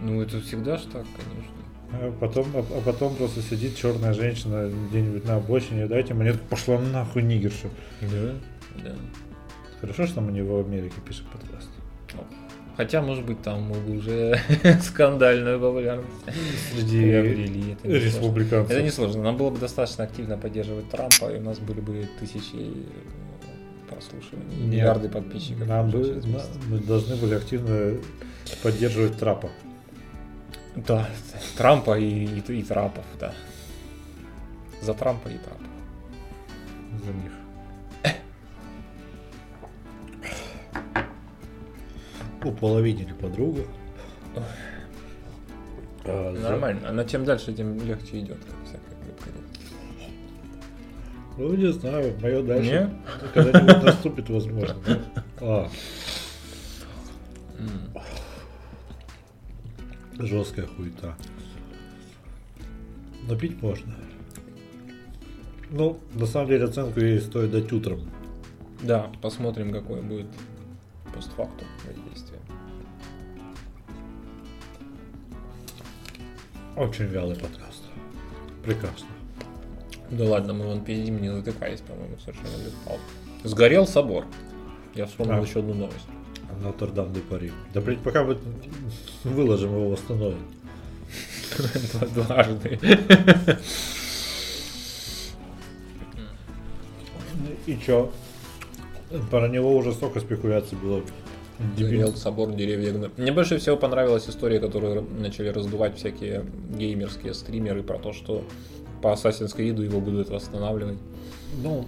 [0.00, 1.58] Ну это всегда ж так, конечно.
[1.90, 6.78] А потом, а, а потом просто сидит черная женщина где-нибудь на обочине, дайте монетку, пошла
[6.78, 7.68] нахуй нигерша.
[8.00, 8.34] Да,
[8.82, 8.94] да.
[9.80, 11.68] Хорошо, что мы не в Америке пишем подкаст.
[12.78, 14.40] Хотя, может быть, там мы бы уже
[14.82, 16.08] скандальную популярность
[16.72, 17.72] Среди приобрели.
[17.72, 18.70] Это республиканцев.
[18.70, 19.24] Это не сложно.
[19.24, 22.72] Нам было бы достаточно активно поддерживать Трампа, и у нас были бы тысячи э,
[23.90, 24.68] прослушиваний, Нет.
[24.68, 25.66] миллиарды подписчиков.
[25.66, 26.22] Нам бы,
[26.68, 27.96] мы должны были активно
[28.62, 29.50] поддерживать трапа.
[30.76, 31.08] Да,
[31.56, 33.34] Трампа и, и, и Трапов, да.
[34.82, 35.66] За Трампа и Трапов.
[37.04, 37.32] за них.
[42.44, 43.60] Уполовинили подругу.
[46.04, 46.88] А, за- Нормально.
[46.88, 48.38] Она чем дальше, тем легче идет.
[48.38, 48.88] как всякая.
[51.36, 52.90] Ну, не знаю, мое дальше.
[53.32, 54.74] Когда-нибудь наступит, возможно.
[55.40, 55.68] А,
[60.18, 61.14] жесткая хуета.
[63.28, 63.94] Но пить можно.
[65.70, 68.00] Ну, на самом деле оценку ей стоит дать утром.
[68.82, 70.26] Да, посмотрим, какое будет
[71.14, 72.40] постфактум воздействие.
[76.76, 77.82] Очень вялый подкаст.
[78.64, 79.08] Прекрасно.
[80.10, 83.00] Да ладно, мы вон пиздим, не затыкались, по-моему, совершенно без пауз.
[83.44, 84.24] Сгорел собор.
[84.94, 85.40] Я вспомнил А.
[85.40, 86.06] еще одну новость.
[86.62, 87.52] Нотр-Дам де Пари.
[87.74, 88.38] Да, блядь, пока мы
[89.24, 90.42] выложим его, восстановим.
[92.14, 92.78] Дважды.
[97.66, 98.10] И чё?
[99.30, 101.02] Про него уже столько спекуляций было.
[101.78, 102.92] Горел собор деревья.
[102.92, 106.44] гна- Мне больше всего понравилась история, которую начали раздувать всякие
[106.76, 108.44] геймерские стримеры про то, что
[109.02, 110.98] по Assassin's Creed его будут восстанавливать.
[111.62, 111.86] Ну,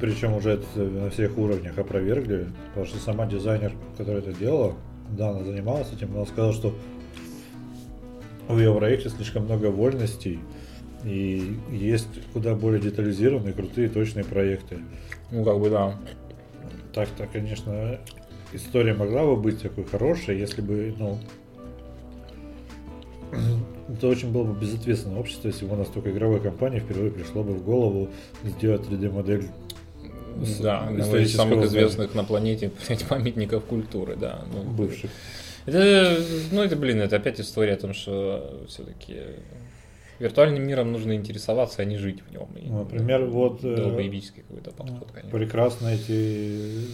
[0.00, 4.74] причем уже это на всех уровнях опровергли, потому что сама дизайнер, которая это делала,
[5.10, 6.74] да, она занималась этим, но она сказала, что
[8.48, 10.38] в ее проекте слишком много вольностей,
[11.04, 14.78] и есть куда более детализированные, крутые, точные проекты.
[15.30, 15.98] Ну, как бы да.
[16.96, 18.00] Так-то, конечно,
[18.54, 21.18] история могла бы быть такой хорошей, если бы, ну,
[23.92, 27.42] это очень было бы безответственное общество, если бы у нас только игровой компании впервые пришло
[27.42, 28.08] бы в голову
[28.44, 29.44] сделать 3D-модель
[30.42, 31.84] с- Да, одного из исторического самых здания.
[31.86, 32.72] известных на планете
[33.10, 34.42] памятников культуры, да.
[34.54, 35.10] Ну, бывших.
[35.66, 36.18] Это,
[36.50, 39.16] ну, это, блин, это опять история о том, что все-таки
[40.18, 42.48] виртуальным миром нужно интересоваться, а не жить в нем.
[42.56, 45.38] И, Ну, Например, вот э, долбоебический какой-то подход, конечно.
[45.38, 46.86] прекрасно эти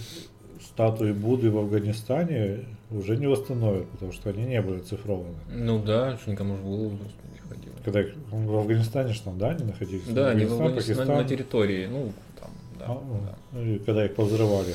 [0.61, 2.61] статуи Будды в Афганистане
[2.91, 5.35] уже не восстановят, потому что они не были цифрованы.
[5.51, 6.91] Ну да, что никому же в голову
[7.33, 7.75] не приходило.
[7.85, 10.05] Когда их- в Афганистане что там, да, они находились?
[10.09, 11.17] Да, не в Афганистан, Афганистане, на, Пакистан.
[11.23, 12.85] на территории, ну, там, да.
[12.89, 13.37] А, да.
[13.53, 14.75] ну, и когда их повзрывали.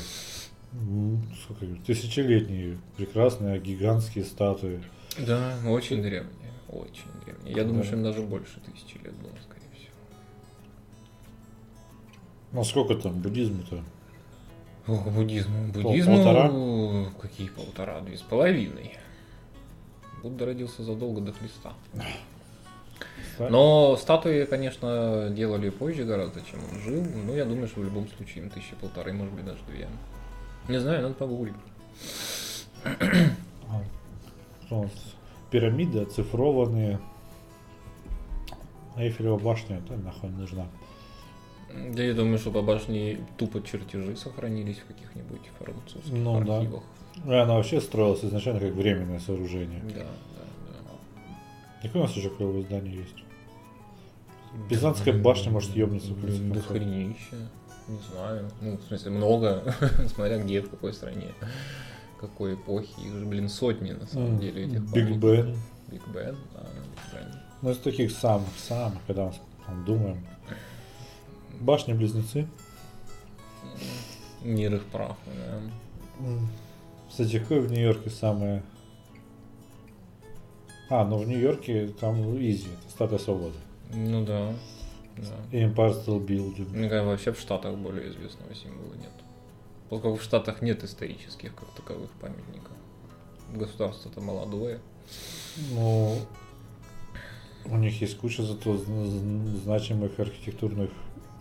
[1.44, 4.80] Сколько тысячелетние, прекрасные, гигантские статуи.
[5.18, 6.37] Да, очень древние,
[6.68, 7.54] очень древние.
[7.54, 9.94] Я думаю, что им даже больше тысячи лет было, скорее всего.
[12.52, 13.82] Ну сколько там буддизму-то?
[14.86, 15.68] Ох, буддизму.
[15.68, 16.16] Буддизму...
[16.16, 16.50] полтора?
[17.20, 18.00] Какие полтора?
[18.00, 18.96] Две с половиной.
[20.22, 21.74] Будда родился задолго до Христа.
[23.38, 27.04] Но статуи, конечно, делали позже гораздо, чем он жил.
[27.26, 29.88] Но я думаю, что в любом случае им тысячи полторы, может быть, даже две.
[30.68, 31.54] Не знаю, надо погуглить.
[35.50, 36.98] Пирамиды оцифрованные.
[38.96, 40.66] Эйфелева башня, да, нахуй нужна.
[41.94, 46.58] Да я думаю, что по башне тупо чертежи сохранились в каких-нибудь французских Ну да.
[46.58, 46.82] архивах.
[47.24, 49.80] И Она вообще строилась изначально как временное сооружение.
[49.94, 53.14] Да, да, Какое у нас еще клевое здание есть?
[54.68, 56.12] Пизанская башня, может, ёбнется.
[56.14, 56.66] Да концов.
[56.66, 57.36] хренища.
[57.86, 58.50] Не знаю.
[58.60, 59.74] Ну, в смысле, много,
[60.14, 61.28] смотря где, в какой стране,
[62.20, 62.88] какой эпохи.
[63.04, 65.16] Их же, блин, сотни, на самом М, деле, этих Биг.
[65.16, 65.56] Бен.
[65.90, 66.66] Биг Бен, да.
[67.62, 69.32] Ну, из таких самых, самых, когда мы
[69.66, 70.24] там думаем.
[71.60, 72.46] Башни-близнецы.
[74.42, 76.24] Мир их праху, да.
[76.24, 76.48] М.
[77.08, 78.62] Кстати, какое в Нью-Йорке самое...
[80.90, 83.56] А, ну в Нью-Йорке там Изи, статуя свободы.
[83.92, 84.54] Ну да,
[85.16, 85.36] да.
[85.58, 86.70] И Empire State Building.
[86.70, 89.10] Мне кажется, вообще в Штатах более известного символа нет.
[89.90, 92.72] Поскольку в Штатах нет исторических как таковых памятников.
[93.54, 94.80] Государство-то молодое.
[95.72, 96.16] Ну,
[97.64, 100.90] у них есть куча зато зн- зн- значимых архитектурных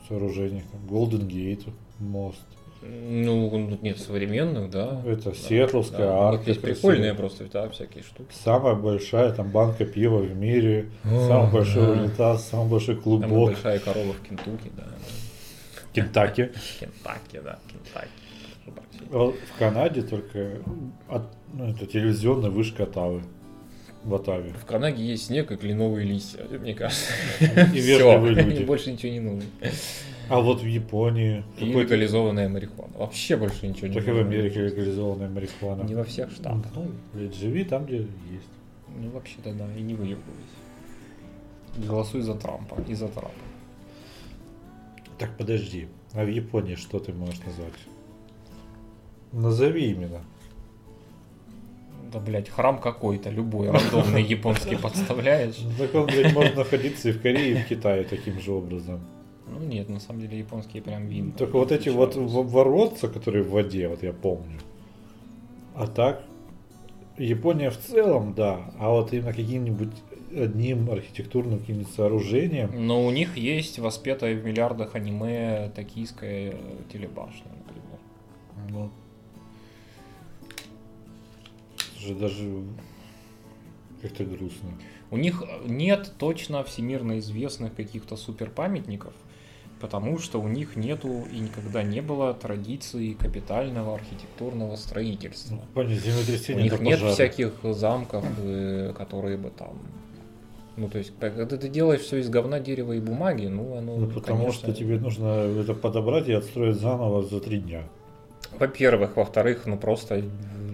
[0.08, 0.64] сооружений.
[0.89, 1.70] Golden Gate,
[2.00, 2.39] мост.
[2.82, 5.02] Ну, нет современных, да.
[5.06, 6.30] Это Да, Сиэтлская да.
[6.30, 8.30] Арка есть прикольные просто, да, всякие штуки.
[8.43, 11.91] Самая большая там банка пива в мире, О, самый большой да.
[12.04, 13.30] унитаз, самый большой клубок.
[13.30, 14.86] большая корова в Кентукки, да.
[15.91, 16.52] Кентаки.
[16.80, 18.10] Кентаки, да, Кентаки.
[19.10, 20.60] В Канаде только
[21.08, 23.22] от- ну, это телевизионная вышка Тавы.
[24.03, 24.53] в Атаве.
[24.53, 27.12] В Канаге есть снег и кленовые листья, мне кажется.
[27.41, 28.64] И вежливые люди.
[28.64, 29.49] Больше ничего не нужно.
[30.30, 31.43] А вот в Японии...
[31.58, 32.93] И какой-то- легализованная марихуана.
[32.97, 34.18] Вообще больше ничего не Так и в.
[34.18, 35.84] Америке легализованная марихуана.
[35.84, 36.72] Не во всех штатах.
[36.76, 38.49] Ну, блядь, живи там, где есть.
[38.97, 40.58] Ну, вообще-то, да, и не выебывайся.
[41.78, 43.32] Голосуй за Трампа и за Трампа.
[45.18, 45.88] Так, подожди.
[46.14, 47.74] А в Японии что ты можешь назвать?
[49.32, 50.21] Назови именно.
[52.11, 55.57] Да, блядь, храм какой-то, любой, рандомный японский подставляешь.
[55.61, 59.01] Ну, Так он, блядь, может находиться и в Корее, и в Китае таким же образом.
[59.47, 61.34] Ну нет, на самом деле японские прям видно.
[61.34, 64.59] Только вот эти вот воротца, которые в воде, вот я помню.
[65.75, 66.23] А так,
[67.17, 68.71] Япония в целом, да.
[68.78, 69.93] А вот именно каким-нибудь
[70.36, 72.69] одним архитектурным каким-нибудь сооружением.
[72.86, 76.55] Но у них есть воспетая в миллиардах аниме токийская
[76.91, 77.99] телебашня, например.
[78.69, 78.91] Ну,
[81.98, 82.64] же даже
[84.02, 84.70] как-то грустно.
[85.10, 89.14] У них нет точно всемирно известных каких-то супер памятников,
[89.80, 95.62] потому что у них нету и никогда не было традиции капитального архитектурного строительства.
[95.76, 97.14] Ну, У них нет пожары.
[97.14, 99.80] всяких замков, э, которые бы там.
[100.76, 103.95] Ну, то есть, когда ты делаешь все из говна, дерева и бумаги, ну, оно.
[103.95, 105.26] Ну, потому конечно, что тебе нужно
[105.60, 107.84] это подобрать и отстроить заново за три дня.
[108.57, 110.23] Во-первых, во-вторых, ну просто.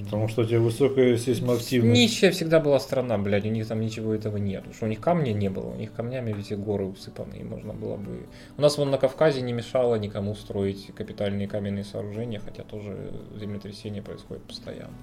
[0.06, 2.00] Потому что у тебя высокая сейсмоактивность.
[2.00, 4.64] Нищая всегда была страна, блядь, у них там ничего этого нет.
[4.76, 7.96] Что у них камня не было, у них камнями все горы усыпаны, и можно было
[7.98, 8.28] бы...
[8.58, 14.04] У нас вон на Кавказе не мешало никому строить капитальные каменные сооружения, хотя тоже землетрясения
[14.04, 14.94] происходят постоянно.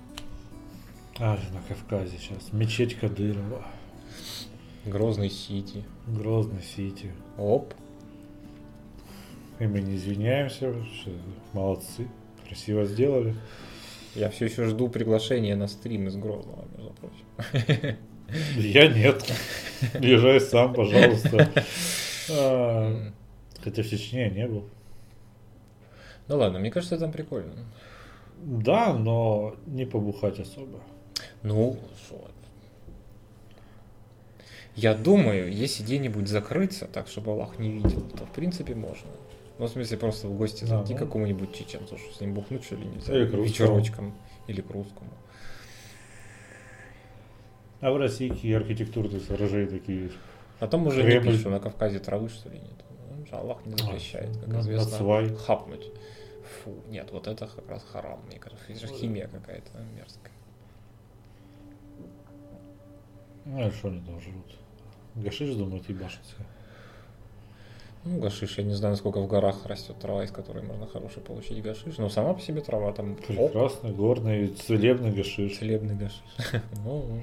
[1.19, 2.53] А, на Кавказе сейчас.
[2.53, 3.67] Мечеть Кадырова.
[4.87, 5.85] Грозный Сити.
[6.07, 7.13] Грозный Сити.
[7.37, 7.75] Оп.
[9.59, 10.73] И мы не извиняемся.
[11.53, 12.07] Молодцы.
[12.51, 13.37] Красиво сделали.
[14.17, 17.97] Я все еще жду приглашения на стрим из Грозного, между прочим.
[18.57, 19.25] Я нет.
[20.01, 21.49] Езжай сам, пожалуйста.
[22.29, 23.13] А,
[23.63, 24.69] Хотя в Чечне я не был.
[26.27, 27.53] Ну ладно, мне кажется, там прикольно.
[28.39, 30.81] Да, но не побухать особо.
[31.45, 32.31] Ну, что?
[34.75, 39.09] Я думаю, если где-нибудь закрыться, так, чтобы Аллах не видел, то в принципе можно.
[39.61, 40.99] Ну, в смысле, просто в гости Да, зайти ну.
[40.99, 43.15] к какому-нибудь чеченцу, что с ним бухнуть, что ли, нельзя.
[43.15, 43.45] Или к русскому.
[43.77, 44.15] Вечерочком.
[44.47, 45.11] Или к русскому.
[47.83, 50.13] А в России какие архитектурные сооружения такие?
[50.61, 51.19] А там уже Кремль.
[51.19, 52.85] не пишут, что на Кавказе травы, что ли, нет.
[53.31, 55.35] Ну, Аллах не запрещает, как на- известно, нацвай.
[55.35, 55.91] хапнуть.
[56.65, 58.65] Фу, нет, вот это как раз харам, мне кажется.
[58.67, 60.33] Это же химия какая-то мерзкая.
[63.45, 64.57] Ну, а что они там жрут?
[65.17, 66.37] Гашиш, думают, ебашится.
[68.05, 71.63] Ну, гашиш, я не знаю, насколько в горах растет трава, из которой можно хороший получить
[71.63, 71.99] гашиш.
[71.99, 75.59] Но сама по себе трава там Прекрасный, горный, целебный гашиш.
[75.59, 76.23] целебный гашиш.
[76.85, 77.23] Ну,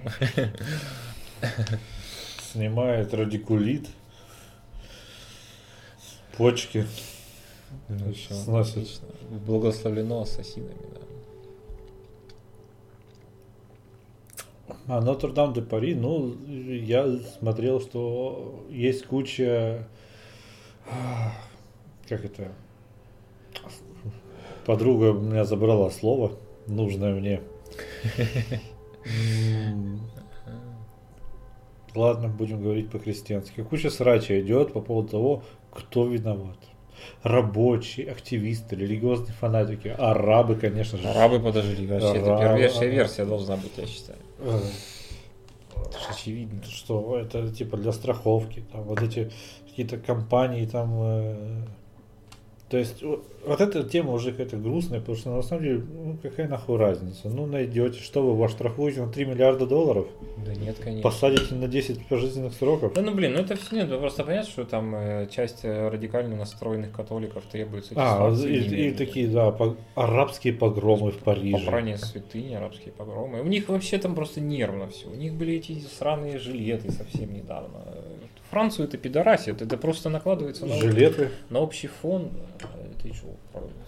[2.51, 3.87] Снимает радикулит.
[6.37, 6.85] Почки.
[7.89, 8.77] ну, Сносит.
[8.77, 9.07] отлично.
[9.45, 11.01] Благословлено ассасинами, да.
[14.87, 17.07] А Нотр-Дам де Пари, ну, я
[17.39, 19.87] смотрел, что есть куча...
[22.07, 22.51] Как это?
[24.65, 26.33] Подруга у меня забрала слово,
[26.67, 27.41] нужное мне.
[31.95, 33.61] Ладно, будем говорить по-христиански.
[33.63, 36.57] Куча срача идет по поводу того, кто виноват.
[37.23, 41.07] Рабочие, активисты, религиозные фанатики, арабы, конечно же.
[41.07, 42.57] Арабы подожди, вообще, это Арабы.
[42.57, 44.19] первейшая версия должна быть, я считаю.
[45.85, 46.63] Э, очевидно.
[46.63, 49.31] что это типа для страховки, там вот эти
[49.67, 51.67] какие-то компании там.
[52.69, 56.49] То есть вот эта тема уже какая-то грустная, потому что на самом деле, ну какая
[56.49, 57.29] нахуй разница?
[57.29, 60.07] Ну найдете, что вы вас штрафуете на 3 миллиарда долларов,
[60.45, 61.01] Да нет, конечно.
[61.09, 62.93] посадите на 10 пожизненных сроков.
[62.93, 65.87] Да ну блин, ну это все нет, ну, просто понятно, что там э, часть э,
[65.87, 68.91] радикально настроенных католиков требует А, и, и немедленной.
[68.93, 71.57] такие, да, по- арабские погромы в Париже.
[71.63, 73.41] Попрание святыни, арабские погромы.
[73.41, 75.07] У них вообще там просто нервно все.
[75.07, 77.79] У них были эти сраные жилеты совсем недавно.
[78.57, 81.29] Францию это пидорасит, это просто накладывается на, Жилеты.
[81.51, 82.31] на общий фон.
[83.03, 83.37] Ты что,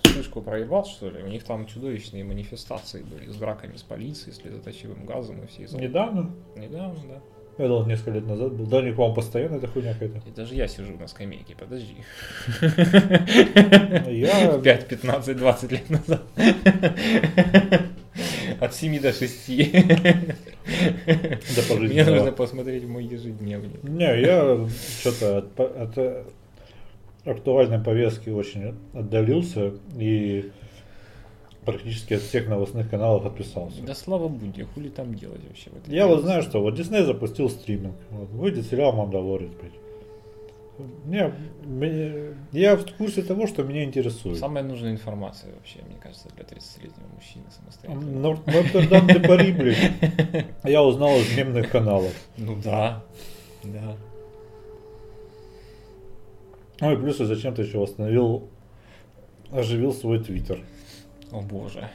[0.04, 1.24] вспышку проебал, что ли?
[1.24, 5.74] У них там чудовищные манифестации были с драками с полицией, слезоточивым газом и все из
[5.74, 6.30] Недавно.
[6.56, 7.64] Недавно, да.
[7.64, 8.68] Я думал, несколько лет назад был.
[8.68, 10.22] Да, не по-моему, постоянно эта хуйня какая-то.
[10.30, 11.96] И даже я сижу на скамейке, подожди.
[12.62, 16.22] Я 5, 15, 20 лет назад.
[18.60, 19.48] От 7 до 6.
[21.68, 23.84] до Мне нужно посмотреть мой ежедневник.
[23.84, 24.68] Не, я
[25.00, 26.24] что-то от, от, э,
[27.26, 30.52] актуальной повестки очень отдалился и
[31.66, 33.82] практически от всех новостных каналов отписался.
[33.84, 35.70] Да слава богу, хули там делать вообще?
[35.88, 37.96] Я вот знаю, что вот Дисней запустил стриминг.
[38.12, 39.74] Вот, выйдет сериал Мандалорец, блядь.
[41.06, 41.34] Не,
[41.66, 44.38] мне- я в курсе того, что меня интересует.
[44.38, 48.20] Самая нужная информация вообще, мне кажется, для 30-летнего мужчины самостоятельно.
[48.46, 50.46] Нотр-Дам де Пари, блядь.
[50.64, 52.14] Я узнал из мемных каналов.
[52.38, 53.04] Ну да,
[53.64, 53.96] да.
[56.82, 58.48] Ну и плюс я зачем-то еще восстановил,
[59.52, 60.62] оживил свой твиттер.
[61.32, 61.90] О боже.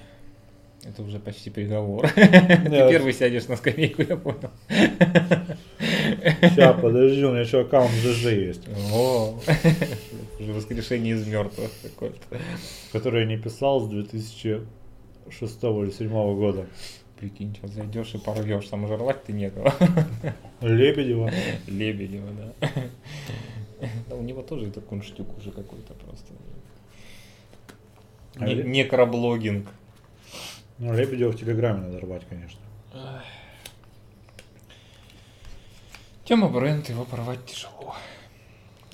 [0.85, 2.07] Это уже почти приговор.
[2.15, 4.51] Ты первый сядешь на скамейку, я понял.
[6.25, 8.63] Сейчас, подожди, у меня еще аккаунт ЖЖ есть,
[8.93, 9.39] О,
[10.41, 12.19] воскрешение из мертвых какое-то.
[12.93, 14.63] который я не писал с 2006
[15.65, 16.67] или 2007 года.
[17.21, 19.73] Прикинь, сейчас зайдешь и порвешь, там уже ты некого.
[20.61, 21.31] Лебедева.
[21.67, 22.29] Лебедева,
[22.61, 22.71] да.
[24.09, 26.33] Да у него тоже это кунштюк уже какой-то просто.
[28.37, 29.69] А Не- Некроблогинг.
[30.79, 32.59] Ну, Лебедева в Телеграме надо рвать, конечно.
[36.25, 37.95] Тема бренд, его порвать тяжело.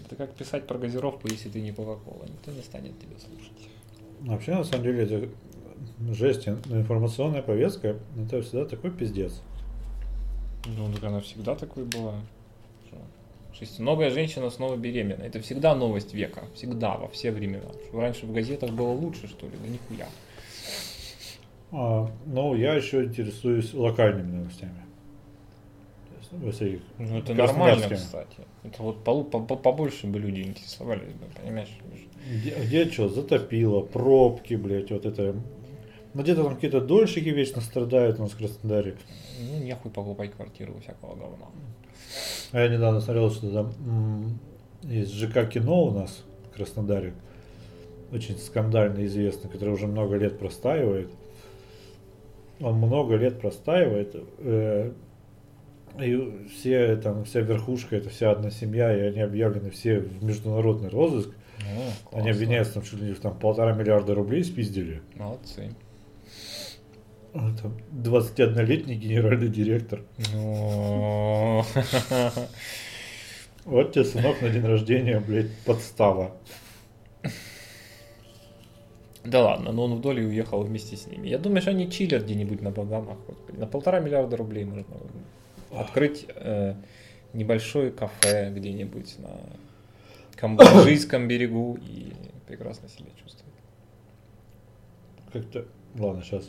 [0.05, 2.24] Это как писать про газировку, если ты не Кока-Кола.
[2.26, 3.68] Никто не станет тебя слушать.
[4.20, 5.28] Вообще, на самом деле, это
[6.12, 9.41] жесть, ин- информационная повестка, это всегда такой пиздец.
[10.66, 12.14] Ну, так она всегда такой была.
[13.53, 15.22] Шестиногая женщина снова беременна.
[15.22, 16.45] Это всегда новость века.
[16.55, 17.64] Всегда, во все времена.
[17.89, 19.53] Что раньше в газетах было лучше, что ли?
[19.62, 20.09] Да нихуя.
[21.72, 24.83] А, ну, я еще интересуюсь локальными новостями.
[26.33, 26.61] Есть,
[26.99, 28.37] ну, это нормально, кстати.
[28.62, 31.70] Это вот по- по- побольше бы люди интересовались бы, понимаешь?
[32.31, 35.35] Где, где что, затопило, пробки, блядь, вот это.
[36.14, 38.97] Ну, где-то там какие-то дольщики вечно страдают у нас в Краснодаре.
[39.41, 41.47] Ну, нехуй покупать квартиру всякого говна.
[42.53, 44.39] А я недавно смотрел, что там
[44.83, 47.14] есть ЖК Кино у нас в Краснодаре.
[48.12, 51.11] Очень скандально известный, который уже много лет простаивает.
[52.61, 54.14] Он много лет простаивает.
[54.39, 54.93] э,
[55.99, 60.88] и все там, вся верхушка, это вся одна семья, и они объявлены все в международный
[60.88, 61.30] розыск.
[62.12, 65.03] Ну, Они обвиняются там чуть ли не там, полтора миллиарда рублей спиздили.
[65.14, 65.74] Молодцы.
[67.32, 70.03] Там 21-летний генеральный директор.
[70.32, 71.64] Ну,
[73.64, 76.36] Вот тебе, сынок, на день рождения, блядь, подстава.
[79.22, 81.28] Да ладно, но он вдоль и уехал вместе с ними.
[81.28, 83.18] Я думаю, что они чилят где-нибудь на Багамах.
[83.53, 84.84] На полтора миллиарда рублей можно
[85.73, 86.75] открыть э,
[87.33, 89.39] небольшое кафе где-нибудь на
[90.37, 92.12] Камбоджийском берегу и
[92.47, 93.55] прекрасно себя чувствовать.
[95.33, 95.66] Как-то...
[95.97, 96.49] Ладно, сейчас.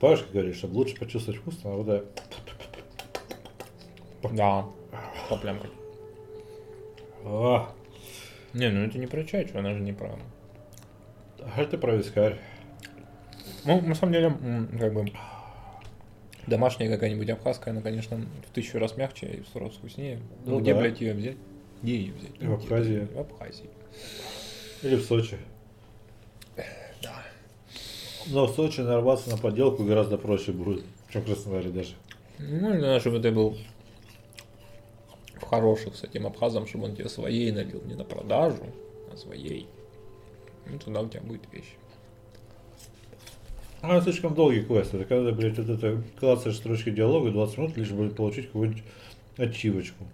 [0.00, 2.04] Помнишь, как говоришь, чтобы лучше почувствовать вкус, надо вода.
[4.32, 4.66] Да,
[5.28, 5.40] по.
[7.24, 7.72] А,
[8.54, 10.18] Не, ну это не про чай, что она же не про...
[11.40, 12.38] а это про вискарь.
[13.64, 14.32] Ну, на самом деле,
[14.78, 15.06] как бы,
[16.46, 20.20] домашняя какая-нибудь абхазская, она, конечно, в тысячу раз мягче и в сто раз вкуснее.
[20.44, 20.80] Ну, Ну где, да.
[20.80, 21.36] блядь, ее взять?
[21.82, 22.42] Где ее взять?
[22.42, 23.08] В Абхазии.
[23.14, 23.70] В Абхазии.
[24.82, 25.36] Или в Сочи.
[27.02, 27.22] Да.
[28.28, 31.94] Но в Сочи нарваться на подделку гораздо проще будет, чем в Краснодаре даже.
[32.38, 33.56] Ну, чтобы ты был
[35.48, 38.64] хороших с этим абхазом, чтобы он тебе своей налил, не на продажу,
[39.12, 39.66] а своей.
[40.66, 41.74] Ну, тогда у тебя будет вещь.
[43.80, 44.92] А слишком долгий квест.
[44.92, 48.82] Это когда, блядь, вот это клацаешь строчки диалога 20 минут, лишь бы получить какую-нибудь
[49.36, 50.04] ачивочку.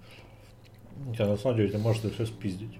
[1.10, 2.78] Хотя на самом деле ты можешь это все спиздить.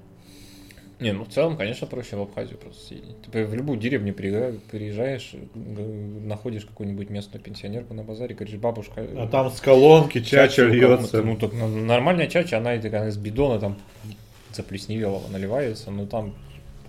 [1.01, 3.21] Не, ну в целом, конечно, проще в Абхазию просто съездить.
[3.33, 9.05] Ты в любую деревню приезжаешь, находишь какую-нибудь местную пенсионерку на базаре, говоришь, бабушка...
[9.17, 11.19] А там с колонки чача льется.
[11.19, 11.49] кому-то».
[11.49, 13.77] Ну, так н- нормальная чача, она такая из бидона там
[14.53, 16.33] заплесневелого наливается, но там,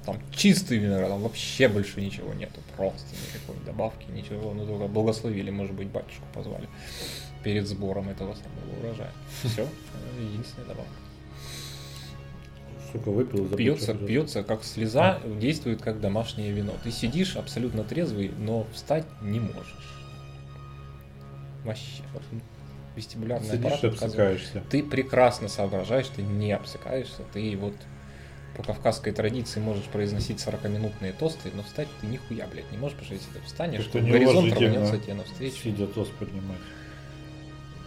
[0.05, 5.49] там чистый виноград, там вообще больше ничего нету, просто никакой добавки, ничего, ну только благословили,
[5.49, 6.67] может быть, батюшку позвали
[7.43, 9.11] перед сбором этого самого урожая.
[9.43, 9.67] Все,
[10.19, 10.93] единственная добавка.
[12.91, 16.73] Сука, выпил забыл, Пьется, пьется как слеза, действует как домашнее вино.
[16.83, 19.95] Ты сидишь абсолютно трезвый, но встать не можешь.
[21.63, 22.03] Вообще.
[22.95, 24.63] Вестибулярный Сидишь аппарат обсыкаешься.
[24.69, 27.75] Ты прекрасно соображаешь, ты не обсыкаешься, ты вот
[28.55, 33.05] по кавказской традиции можешь произносить 40-минутные тосты, но встать ты нихуя, блядь, не можешь, потому
[33.05, 35.57] что если ты встанешь, то горизонт рванется тебе навстречу.
[35.63, 36.57] Сидя тост поднимать.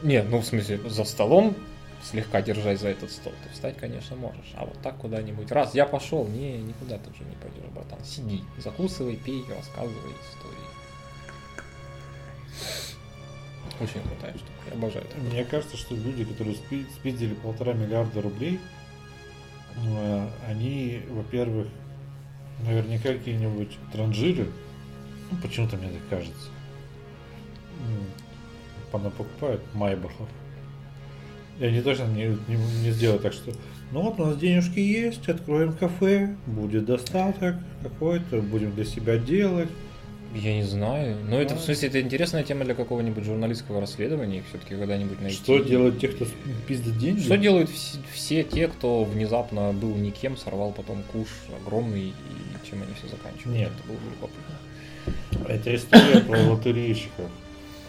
[0.02, 1.56] Не, ну в смысле, за столом,
[2.10, 4.52] слегка держась за этот стол, ты встать, конечно, можешь.
[4.54, 5.50] А вот так куда-нибудь.
[5.52, 8.02] Раз, я пошел, не, никуда ты уже не пойдешь, братан.
[8.04, 10.68] Сиди, закусывай, пей, рассказывай истории.
[13.80, 15.16] Очень крутая штука, я обожаю это.
[15.18, 18.58] Мне кажется, что люди, которые спи- спиздили полтора миллиарда рублей,
[19.76, 21.68] э, они, во-первых,
[22.64, 24.50] наверняка какие-нибудь транжиры,
[25.30, 26.48] ну, почему-то мне так кажется,
[27.86, 28.06] м,
[28.90, 30.28] пона покупают майбахов.
[31.58, 33.52] И они точно не, не, не сделают так, что
[33.90, 39.70] ну вот у нас денежки есть, откроем кафе, будет достаток какой-то, будем для себя делать.
[40.34, 41.16] Я не знаю.
[41.26, 45.36] Но это, в смысле, это интересная тема для какого-нибудь журналистского расследования, их все-таки когда-нибудь найти.
[45.36, 46.26] Что делают те, кто
[46.66, 47.20] пиздит деньги?
[47.20, 51.28] Что делают все, все те, кто внезапно был никем, сорвал потом куш
[51.64, 53.58] огромный, и чем они все заканчивают?
[53.58, 53.70] Нет.
[53.74, 55.48] Это было бы любопытно.
[55.50, 57.30] Это история про лотерейщиков.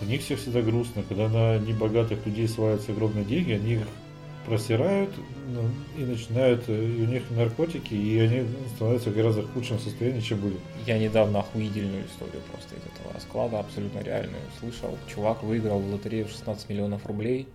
[0.01, 3.87] У них все всегда грустно, когда на небогатых людей свалятся огромные деньги, они их
[4.45, 5.11] просирают
[5.53, 5.63] ну,
[5.97, 10.39] и начинают, э, и у них наркотики, и они становятся в гораздо худшем состоянии, чем
[10.39, 10.55] были.
[10.85, 14.97] Я недавно охуительную историю просто из этого расклада, абсолютно реальную, слышал.
[15.13, 17.47] Чувак выиграл в лотерею 16 миллионов рублей,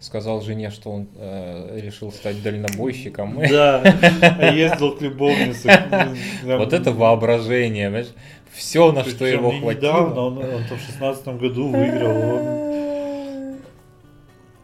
[0.00, 3.38] сказал жене, что он э, решил стать дальнобойщиком.
[3.48, 3.82] Да,
[4.52, 5.70] ездил к любовнице.
[6.44, 8.12] Вот это воображение, понимаешь?
[8.56, 9.80] Все, на что Причем его не хватило.
[9.90, 12.16] недавно, он, он в шестнадцатом году выиграл.
[12.16, 13.56] он-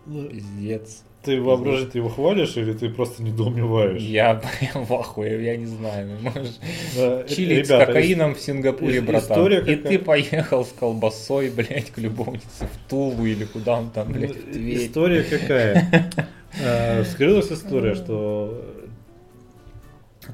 [0.06, 1.04] ну, Пиздец.
[1.22, 4.02] Ты воображаешь, ты его хвалишь или ты просто недоумеваешь?
[4.02, 4.34] Я
[4.72, 6.18] прям в ахуе, я не знаю.
[6.20, 6.56] Можешь
[6.96, 9.22] Да, чилить с ребята, кокаином в Сингапуре, ис- братан.
[9.38, 13.90] история И какая- ты поехал с колбасой, блядь, к любовнице в Тулу или куда он
[13.90, 14.76] там, блядь, в Тверь.
[14.78, 16.10] Ну, История какая?
[16.62, 18.62] Э, Вскрылась история, что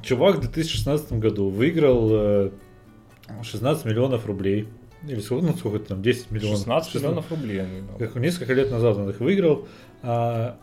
[0.03, 2.51] чувак в 2016 году выиграл э,
[3.43, 4.68] 16 миллионов рублей.
[5.07, 6.59] Или сколько, ну сколько там, 10 миллионов.
[6.59, 7.62] 16 миллионов рублей.
[7.99, 9.66] Как несколько лет назад он их выиграл.
[10.03, 10.57] а,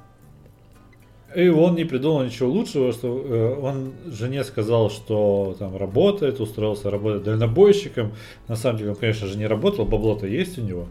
[1.35, 6.89] и он не придумал ничего лучшего, что э, он жене сказал, что там работает, устроился
[6.89, 8.13] работать дальнобойщиком.
[8.47, 10.87] На самом деле он, конечно же, не работал, бабло-то есть у него.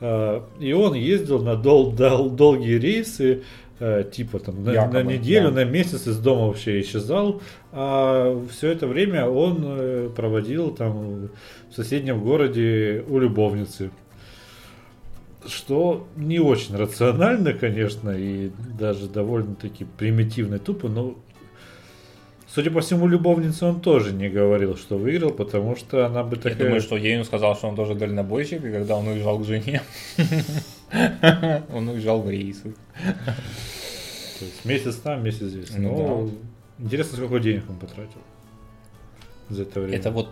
[0.00, 3.40] А, И он ездил на дол- дол- долгие рейсы, э,
[3.78, 5.56] типа там на, Якобы, на неделю, да.
[5.56, 7.40] на месяц из дома вообще исчезал.
[7.72, 11.28] А все это время он э, проводил там
[11.70, 13.90] в соседнем городе у любовницы.
[15.46, 21.14] Что не очень рационально, конечно, и даже довольно-таки примитивно и тупо, но
[22.50, 26.42] Судя по всему, любовнице он тоже не говорил, что выиграл, потому что она бы Я
[26.42, 26.58] такая...
[26.58, 29.82] думаю, что ей он сказал, что он тоже дальнобойщик, и когда он уезжал к жене,
[31.74, 32.74] он уезжал в рейсы.
[34.38, 35.70] То есть месяц там, месяц здесь.
[35.76, 36.30] Ну
[36.78, 38.20] Ну, интересно, сколько денег он потратил
[39.50, 39.96] за это время.
[39.96, 40.28] Это вот,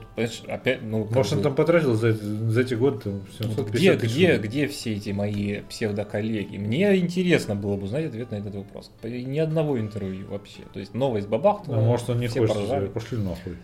[0.46, 3.70] опять, ну, Может, он бы- там потратил за, эти- за эти годы там, Вот 750
[3.72, 4.48] где, тысяч где, рублей.
[4.48, 6.58] где все эти мои псевдоколлеги?
[6.58, 8.90] Мне интересно было бы узнать ответ на этот вопрос.
[9.02, 10.60] Ни одного интервью вообще.
[10.72, 11.78] То есть новость бабахнула.
[11.78, 13.56] А может, он не хочет, пошли нахуй.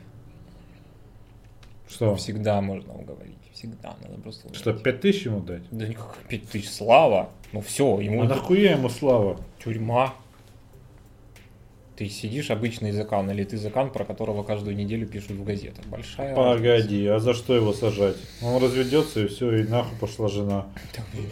[1.93, 2.15] Что?
[2.17, 3.37] Всегда можно уговорить.
[3.53, 4.85] Всегда надо просто Что, уговорить.
[4.85, 5.63] 5 тысяч ему дать?
[5.71, 7.31] Да никак, пять тысяч слава.
[7.53, 9.39] Ну все, ему А нахуя ему слава?
[9.63, 10.15] тюрьма.
[11.97, 15.85] Ты сидишь обычный языкан, или ты языкан, про которого каждую неделю пишут в газетах.
[15.87, 16.57] Большая разница.
[16.57, 18.17] Погоди, а за что его сажать?
[18.43, 20.67] Он разведется и все, и нахуй пошла жена.
[21.13, 21.29] Блин,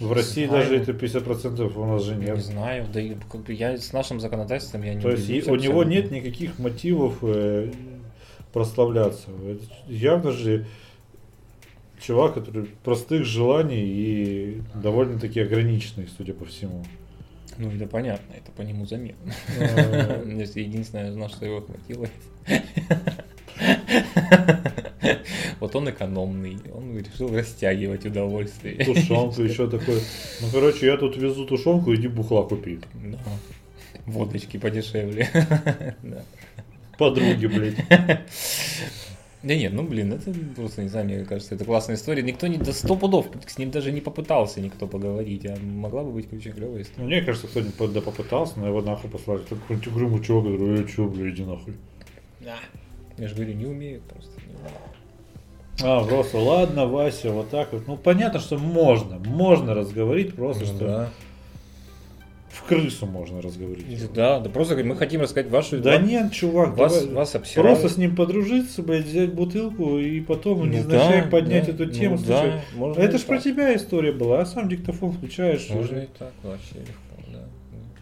[0.00, 0.64] В России знаю.
[0.64, 2.38] даже это 50% у нас же Я не нет.
[2.40, 5.84] знаю, да и как бы я с нашим законодательством я не То есть у него
[5.84, 7.70] нет никаких мотивов э,
[8.52, 9.30] прославляться.
[9.46, 10.66] Это явно же
[12.00, 16.84] чувак, который простых желаний и довольно-таки ограниченный, судя по всему.
[17.58, 19.32] Ну, это понятно, это по нему заметно.
[19.58, 20.24] Э,
[20.54, 22.08] Единственное, на что его хватило.
[25.60, 28.84] Вот он экономный, он решил растягивать удовольствие.
[28.84, 30.00] Тушенку еще такой.
[30.40, 32.80] Ну, короче, я тут везу тушенку, иди бухла купи.
[32.94, 33.18] Да.
[34.06, 35.28] Водочки подешевле.
[36.02, 36.24] Да.
[37.02, 37.76] Подруги, блядь.
[39.42, 42.22] Да нет, ну блин, это просто, не знаю, мне кажется, это классная история.
[42.22, 46.12] Никто не до сто пудов, с ним даже не попытался никто поговорить, а могла бы
[46.12, 47.08] быть очень клевая история.
[47.08, 49.40] Мне кажется, кто-нибудь да попытался, но его нахуй послали.
[49.40, 51.74] Какой-нибудь угрюмый чувак, который, э, чё, блядь, иди нахуй.
[53.18, 54.30] Я же говорю, не умеют просто.
[54.40, 55.84] не.
[55.84, 57.88] А, просто, ладно, Вася, вот так вот.
[57.88, 61.10] Ну, понятно, что можно, можно разговорить, просто, Ну что да.
[62.52, 64.12] В крысу можно разговорить.
[64.12, 65.78] Да, да просто мы хотим рассказать вашу...
[65.80, 67.78] Да нет, чувак, вас, давай вас обсирают.
[67.78, 71.86] просто с ним подружиться, блядь, взять бутылку и потом Ну невзначай да, поднять да, эту
[71.86, 72.18] ну тему.
[72.18, 75.68] да, слушай, можно это ж про тебя история была, а сам диктофон включаешь.
[75.70, 77.44] Можно и так, вообще легко, да.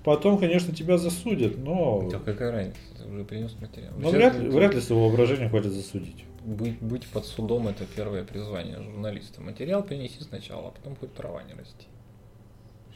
[0.02, 3.92] Потом, конечно, тебя засудят, но, Да какая разница, ты уже принес материал.
[3.98, 6.24] но вряд, ли, вряд ли своего воображения хватит засудить.
[6.44, 9.40] Быть, быть под судом это первое призвание журналиста.
[9.42, 11.86] Материал принеси сначала, а потом хоть трава не расти.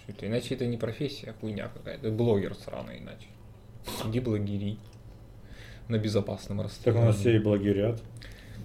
[0.07, 0.27] Это?
[0.27, 2.11] Иначе это не профессия, а хуйня какая-то.
[2.11, 3.27] Блогер сраный иначе.
[4.07, 4.79] Иди блогери.
[5.89, 7.07] На безопасном Так у расстоянии.
[7.07, 8.03] нас все и благирят.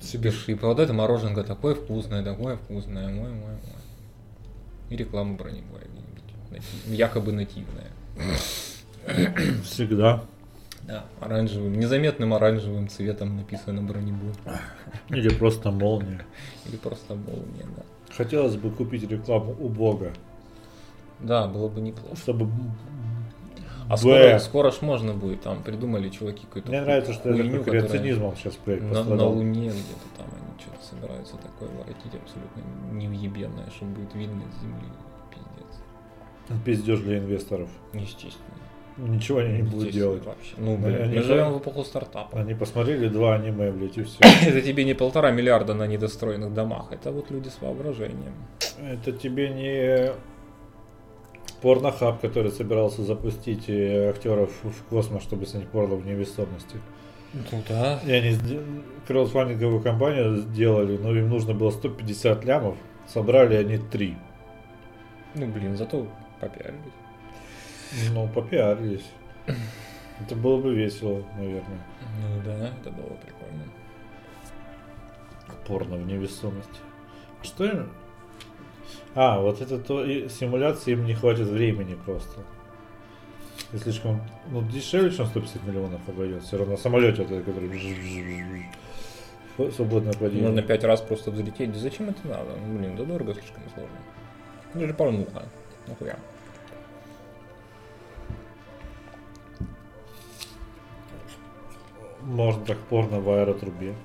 [0.02, 0.32] Себе
[0.62, 3.10] вот это мороженка такое вкусное, такое вкусное.
[3.10, 3.60] Мой, мой, мой.
[4.90, 6.66] И реклама бронебоя где-нибудь.
[6.88, 7.92] Якобы нативная.
[9.64, 10.24] Всегда.
[10.84, 14.34] Да, оранжевым, незаметным оранжевым цветом написано бронебой.
[15.10, 16.26] Или просто молния.
[16.66, 17.84] Или просто молния, да.
[18.16, 20.14] Хотелось бы купить рекламу у Бога,
[21.22, 22.16] Да, было бы неплохо.
[22.16, 22.50] чтобы...
[23.90, 27.50] А скоро, скоро ж можно будет, там придумали чуваки какую-то Мне нравится, что это хуйню,
[27.52, 29.26] такой которая креационизмом сейчас проект на, на.
[29.26, 32.62] Луне где-то там они что-то собираются такое воротить абсолютно
[32.92, 34.86] невъебенное, что будет видно с Земли.
[35.34, 36.64] Пиздец.
[36.66, 37.70] Пиздеж для инвесторов.
[37.94, 38.60] Естественно.
[38.98, 40.26] Ничего они не будут делать.
[40.26, 40.54] Вообще.
[40.58, 42.40] Ну, блин, они мы живем в эпоху стартапа.
[42.40, 44.20] Они посмотрели два аниме, блядь, и все.
[44.46, 48.34] Это тебе не полтора миллиарда на недостроенных домах, это вот люди с воображением.
[48.78, 50.12] Это тебе не
[51.62, 56.78] порнохаб, который собирался запустить э, актеров в космос, чтобы снять порно в невесомости.
[57.34, 58.00] Ну да.
[58.06, 58.38] И они
[59.08, 64.18] краудфандинговую компанию сделали, но им нужно было 150 лямов, собрали они 3.
[65.36, 66.08] Ну блин, зато
[66.40, 66.80] попиарились.
[68.14, 69.06] Ну, попиарились.
[70.20, 71.80] Это было бы весело, наверное.
[72.22, 73.64] Ну да, это было прикольно.
[75.66, 76.80] Порно в невесомости.
[77.42, 77.90] Что им?
[79.16, 82.42] А, вот это то и симуляции им не хватит времени просто.
[83.74, 86.48] И слишком, ну, дешевле, чем 150 миллионов обойдется.
[86.48, 88.66] Все равно самолет этот, который бжж-бжж-бжж.
[89.60, 90.48] Ф- свободное падение.
[90.48, 91.72] Можно пять раз просто взлететь.
[91.74, 92.52] Да зачем это надо?
[92.66, 93.96] Ну, блин, да дорого слишком сложно.
[94.74, 95.44] Ну же порнуха.
[95.88, 96.18] Нахуя.
[102.22, 103.96] Можно так порно в аэротрубе.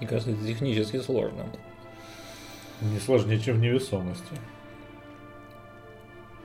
[0.00, 1.46] Мне кажется, это технически сложно.
[2.80, 4.34] Не сложнее, чем в невесомости.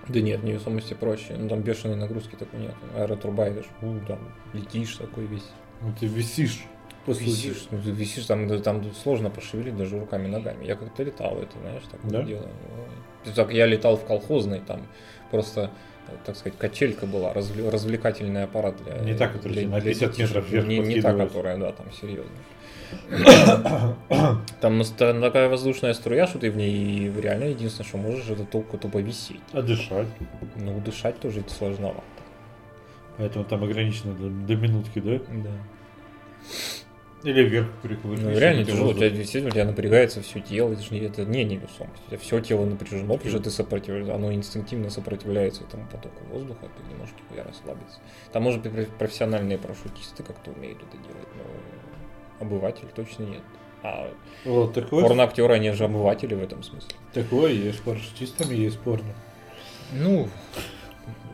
[0.08, 1.36] Да нет, в невесомости проще.
[1.38, 2.76] Ну там бешеной нагрузки такой нет.
[2.96, 4.20] Аэротруба идешь, у, там
[4.54, 5.46] летишь такой весь.
[5.82, 6.66] Ну, ты висишь.
[7.06, 7.24] По сути.
[7.26, 10.66] Висишь, ну, ты висишь, там, там сложно пошевелить даже руками, ногами.
[10.66, 12.24] Я как-то летал, это, знаешь, такое Да?
[12.24, 12.48] дело.
[13.26, 14.82] Ну, Так я летал в колхозной, там
[15.32, 15.70] просто,
[16.26, 18.98] так сказать, качелька была, развле- развлекательный аппарат для...
[19.00, 20.30] Не та, которая для- на для 50 детишек.
[20.36, 22.32] метров вверх Не, не та, которая, да, там серьезно.
[24.62, 24.82] Там
[25.22, 29.42] такая воздушная струя, что ты в ней реально единственное, что можешь, это только тупо висеть.
[29.54, 30.08] А дышать.
[30.56, 32.04] Ну, дышать тоже сложновато.
[33.18, 35.20] Поэтому там ограничено до, до минутки, да?
[35.44, 35.52] Да.
[37.24, 38.24] Или вверх прикрутить.
[38.24, 41.26] Ну, реально тяжело, у тебя действительно у тебя напрягается все тело, это же не, это
[41.26, 42.04] не невесомость.
[42.06, 46.68] У тебя все тело напряжено, потому что ты сопротивляешься, оно инстинктивно сопротивляется этому потоку воздуха,
[46.78, 47.98] ты не можешь нихуя расслабиться.
[48.32, 51.44] Там, может быть, проф- профессиональные парашютисты как-то умеют это делать, но
[52.40, 53.42] обыватель точно нет.
[53.84, 54.10] А
[54.46, 56.96] Вот такое, порноактеры, они же обыватели в этом смысле.
[57.14, 57.78] такое есть.
[57.80, 59.14] С парашютистами есть порно.
[59.94, 60.28] Ну,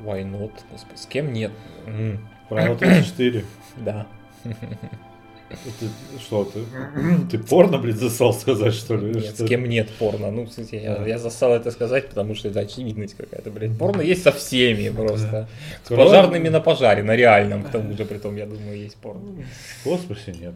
[0.03, 0.51] why not?
[0.71, 1.51] Господи, с кем нет?
[1.85, 3.45] М, Право 34.
[3.77, 4.05] Да.
[5.49, 6.61] Это что ты?
[7.29, 9.15] Ты порно, блядь, засал сказать, что ли?
[9.15, 9.45] Нет, Что?
[9.45, 10.31] с кем нет порно.
[10.31, 13.77] Ну, кстати, я, я засал это сказать, потому что это очевидность какая-то, блядь.
[13.77, 15.49] Порно есть со всеми просто.
[15.83, 19.43] С пожарными на пожаре, на реальном, к тому же, при том, я думаю, есть порно.
[19.81, 20.53] В космосе нет.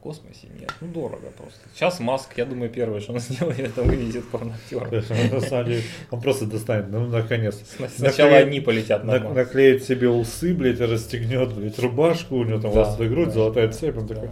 [0.00, 1.60] В космосе нет, ну дорого просто.
[1.74, 4.86] Сейчас Маск, я думаю, первое, что он сделает, это вывезет порноактера.
[5.10, 7.60] он, на самом деле, он просто достанет, ну, наконец.
[7.96, 13.10] Сначала они полетят на наклеит себе усы, блядь, расстегнет, блядь, рубашку, у него там волосатая
[13.10, 14.30] грудь, золотая цепь, он такой,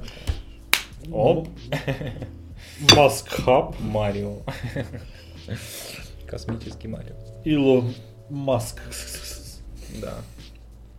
[1.12, 1.48] Оп.
[2.96, 4.38] Маскхаб, Марио.
[6.26, 7.14] Космический Марио.
[7.44, 7.94] Илон
[8.30, 8.80] Маск.
[10.00, 10.14] Да.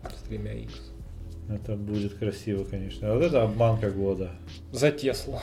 [0.03, 0.88] С тремя Х.
[1.49, 3.11] Это будет красиво, конечно.
[3.11, 4.31] А вот это обманка года.
[4.71, 5.39] За Теслу.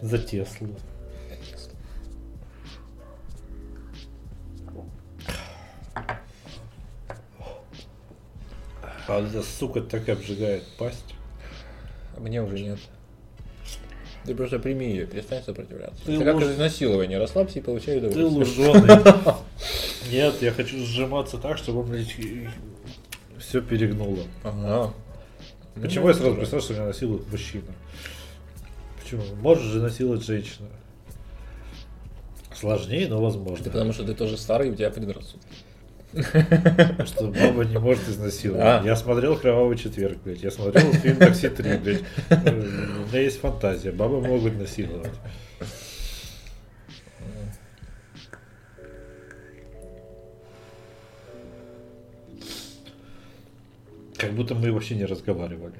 [0.00, 0.74] За Теслу.
[9.06, 11.14] А эта сука так обжигает пасть.
[12.16, 12.78] А Мне уже нет.
[14.24, 16.02] Ты просто прими ее, перестань сопротивляться.
[16.06, 17.18] Ты это как луж- изнасилование.
[17.18, 18.68] Расслабься и получай Ты удовольствие.
[18.68, 19.14] луженый.
[20.10, 21.86] Нет, я хочу сжиматься так, чтобы,
[23.54, 24.18] все перегнуло.
[24.42, 24.92] Ага.
[25.80, 27.72] Почему Ну, я сразу представил, что меня насилует мужчина?
[29.00, 29.22] Почему?
[29.40, 30.66] Можешь же насиловать женщину.
[32.52, 33.64] Сложнее, но Ты возможно.
[33.70, 35.46] потому что ты тоже старый, у тебя предрассудки.
[36.14, 38.64] Что баба не может изнасиловать.
[38.64, 38.82] А.
[38.84, 40.42] Я смотрел «Кровавый четверг», блядь.
[40.42, 42.02] Я смотрел фильм «Такси 3», блядь.
[42.30, 43.92] У меня есть фантазия.
[43.92, 45.12] Бабы могут насиловать.
[54.16, 55.74] Как будто мы вообще не разговаривали.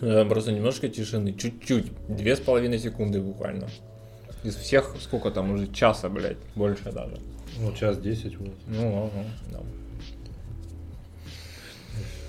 [0.00, 3.68] Э, Просто немножко тишины, чуть-чуть, две с половиной секунды буквально.
[4.42, 7.18] Из всех, сколько там уже, часа, блядь, больше даже.
[7.58, 8.54] Ну, час десять вот.
[8.66, 9.60] Ну, ага, да.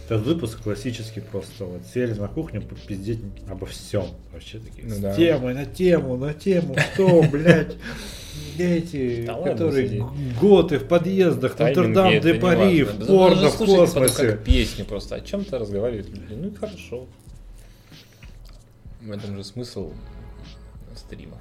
[0.05, 1.65] Этот выпуск классический просто.
[1.65, 3.19] Вот сели на кухню попиздеть
[3.49, 4.05] обо всем.
[4.31, 4.87] Вообще такие.
[4.87, 5.15] Ну с да.
[5.15, 6.75] темой, на тему, на тему.
[6.93, 7.75] Что, блядь?
[8.57, 10.05] Эти, которые
[10.39, 14.31] готы в подъездах, Нотр-Дам де Пари, в порно, в потом космосе.
[14.31, 15.15] как песню просто.
[15.15, 16.33] О чем-то разговаривают люди.
[16.33, 17.07] Ну и хорошо.
[19.01, 19.91] В этом же смысл
[20.95, 21.39] стримов.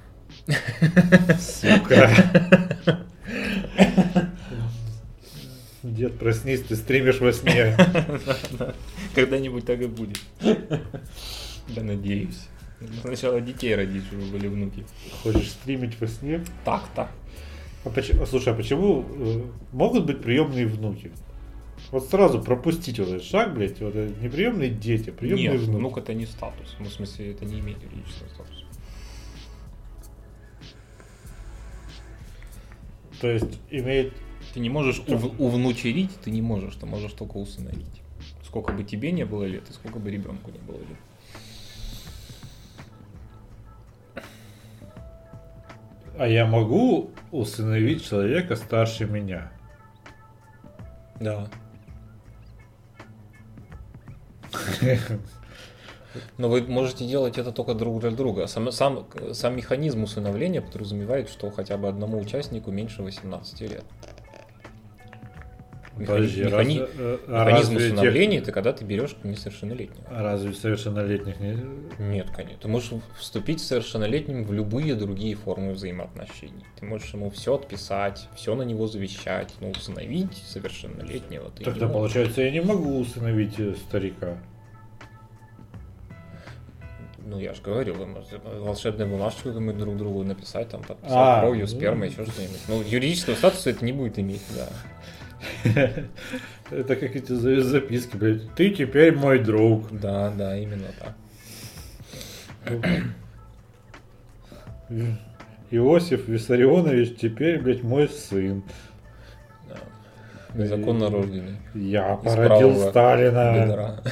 [1.39, 2.09] Сука.
[5.85, 7.77] Дед, проснись, ты стримишь во сне.
[9.15, 10.19] Когда-нибудь так и будет.
[10.41, 12.47] Да, надеюсь.
[13.01, 14.83] Сначала детей родить, чтобы были внуки.
[15.21, 16.43] Хочешь стримить во сне?
[16.63, 17.09] Так-то.
[17.83, 21.11] А почему, слушай, а почему э, могут быть приемные внуки?
[21.91, 25.61] Вот сразу пропустить вот этот шаг, блядь, вот это не приемные дети, а приемные Нет,
[25.61, 25.77] внуки.
[25.77, 26.75] внук это не статус.
[26.79, 28.65] Ну, в смысле, это не имеет юридического статуса.
[33.21, 34.13] То есть имеет...
[34.55, 38.01] Ты не можешь ув- увнучерить, ты не можешь, ты можешь только усыновить.
[38.41, 40.97] Сколько бы тебе не было лет, и сколько бы ребенку не было лет.
[46.17, 49.51] А я могу усыновить человека старше меня?
[51.19, 51.49] Да.
[56.37, 58.47] Но вы можете делать это только друг для друга.
[58.47, 63.83] Сам, сам, сам механизм усыновления подразумевает, что хотя бы одному участнику меньше 18 лет.
[65.97, 70.03] Подожди, механи- раз- э, а Механизм разве тех- усыновления это когда ты берешь несовершеннолетнего.
[70.09, 71.57] а разве совершеннолетних не...
[71.99, 72.59] Нет, конечно.
[72.63, 76.65] Ты можешь вступить с совершеннолетним в любые другие формы взаимоотношений.
[76.79, 82.41] Ты можешь ему все отписать, все на него завещать, но усыновить совершеннолетнего ты Тогда получается
[82.41, 84.37] я не могу усыновить э, старика.
[87.27, 91.39] Ну, я же говорил, вы можете волшебную бумажечку мы друг другу написать, там, подписать А,
[91.41, 91.67] кровью, ну.
[91.67, 92.59] спермой, еще что-нибудь.
[92.67, 94.67] Ну, юридического статуса это не будет иметь, да.
[96.71, 98.53] Это как эти за- записки, блядь.
[98.55, 99.91] Ты теперь мой друг.
[99.91, 101.15] Да, да, именно так.
[105.71, 108.63] Иосиф Виссарионович теперь, блядь, мой сын.
[110.53, 111.57] Незаконно рожденный.
[111.73, 114.01] Я породил Сталина.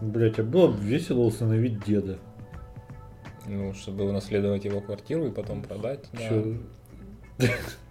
[0.00, 2.18] Блять, а было бы весело усыновить деда.
[3.46, 6.08] Ну, чтобы унаследовать его квартиру и потом продать.
[7.38, 7.46] да.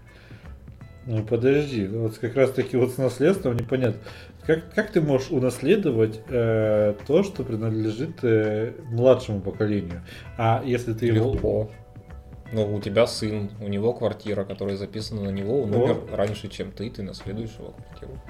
[1.05, 3.99] Ну подожди, вот как раз таки вот с наследством непонятно.
[4.45, 10.01] Как, как ты можешь унаследовать э, то, что принадлежит э, младшему поколению?
[10.37, 11.33] А если ты его...
[11.33, 11.69] Легко.
[12.51, 15.77] Ну, у тебя сын, у него квартира, которая записана на него, он О.
[15.77, 18.21] умер раньше, чем ты, ты наследуешь его квартиру.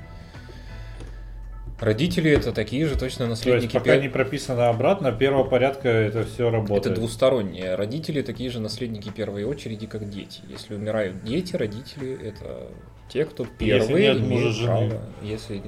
[1.84, 3.74] Родители это такие же точно То есть наследники.
[3.74, 6.96] пока пер- не прописано обратно, первого порядка это все Это работает.
[6.96, 7.76] двустороннее.
[7.76, 10.42] Родители такие же наследники первой очереди, как дети.
[10.50, 12.70] Если умирают дети, родители это
[13.10, 14.90] те, кто первые нет мужа, имеют жены.
[14.90, 15.02] право.
[15.22, 15.62] Если,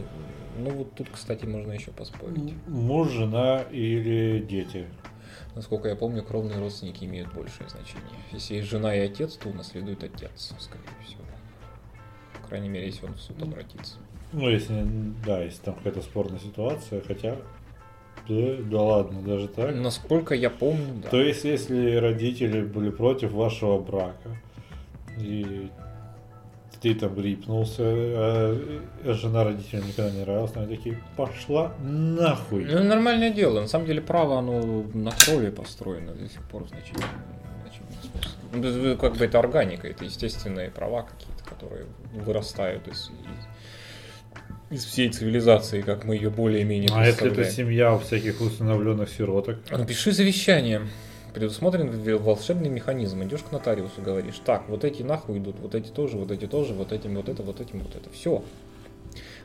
[0.57, 2.53] ну вот тут, кстати, можно еще поспорить.
[2.67, 4.85] Муж, жена или дети.
[5.53, 8.01] Насколько я помню, кровные родственники имеют большее значение.
[8.31, 11.23] Если есть жена и отец, то унаследует отец, скорее всего.
[12.41, 13.95] По крайней мере, если он в суд обратится.
[14.33, 14.85] Ну, если,
[15.25, 17.35] да, если там какая-то спорная ситуация, хотя...
[18.27, 19.75] Да, да ладно, даже так.
[19.75, 21.09] Насколько я помню, да.
[21.09, 24.37] То есть, если родители были против вашего брака,
[25.19, 25.69] и
[26.81, 32.65] ты там рипнулся, а жена родителям никогда не нравилась, они такие, пошла нахуй.
[32.65, 33.61] Ну, нормальное дело.
[33.61, 36.63] На самом деле, право, оно на крови построено до сих пор
[38.53, 38.91] смысле.
[38.91, 43.09] Ну, Как бы это органика, это естественные права какие-то, которые вырастают из, из,
[44.69, 49.57] из всей цивилизации, как мы ее более-менее А если это семья всяких усыновленных сироток?
[49.69, 50.81] Напиши завещание.
[51.33, 53.21] Предусмотрен волшебный механизм.
[53.23, 56.73] Идешь к нотариусу, говоришь, так, вот эти нахуй идут, вот эти тоже, вот эти тоже,
[56.73, 58.09] вот этим вот это, вот этим вот это.
[58.09, 58.43] Все.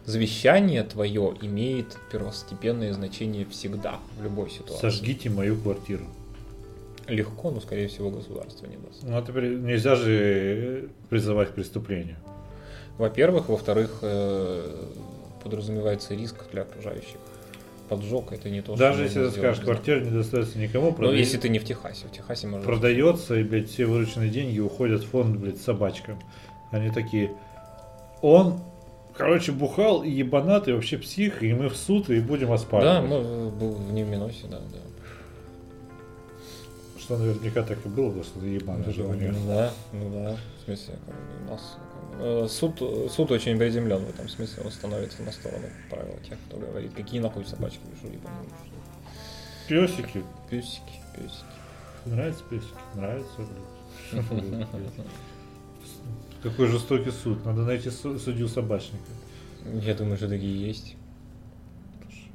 [0.06, 4.80] Завещание твое имеет первостепенное значение всегда, в любой ситуации.
[4.80, 6.04] Сожгите мою квартиру.
[7.08, 9.02] Легко, но, скорее всего, государство не даст.
[9.02, 12.16] Ну, а теперь нельзя же э, призывать к преступлению.
[12.98, 13.48] Во-первых.
[13.48, 14.86] Во-вторых, э,
[15.42, 17.16] подразумевается риск для окружающих.
[17.88, 20.92] Поджог это не то, что Даже если можно ты скажешь, квартира не достается никому, Ну,
[20.96, 22.06] прода- если ты не в Техасе.
[22.06, 22.64] В Техасе можно...
[22.64, 26.18] продается, и, блядь, все вырученные деньги уходят в фонд, блядь, собачкам.
[26.70, 27.32] Они такие,
[28.22, 28.60] он,
[29.16, 33.08] короче, бухал и ебанат, и вообще псих, и мы в суд, и будем Да, оспаривать.
[33.10, 34.78] мы э, был в Нью-Миносе, да, да.
[37.00, 39.32] Что наверняка так и было, потому что ты у него.
[39.32, 40.94] Ну да, ну да, в смысле,
[41.46, 41.76] у нас
[42.48, 42.78] суд,
[43.12, 47.20] суд очень приземлен в этом смысле, он становится на сторону правил тех, кто говорит, какие
[47.20, 48.48] нахуй собачки, вы что, ебаные,
[49.68, 50.24] что ли?» Песики.
[50.50, 51.44] Песики, песики.
[52.06, 52.74] Нравится песики?
[52.94, 53.30] Нравится,
[54.12, 54.96] блядь.
[56.42, 57.44] Какой жестокий суд.
[57.44, 59.04] Надо найти су- судью собачника.
[59.82, 60.96] Я думаю, что такие есть.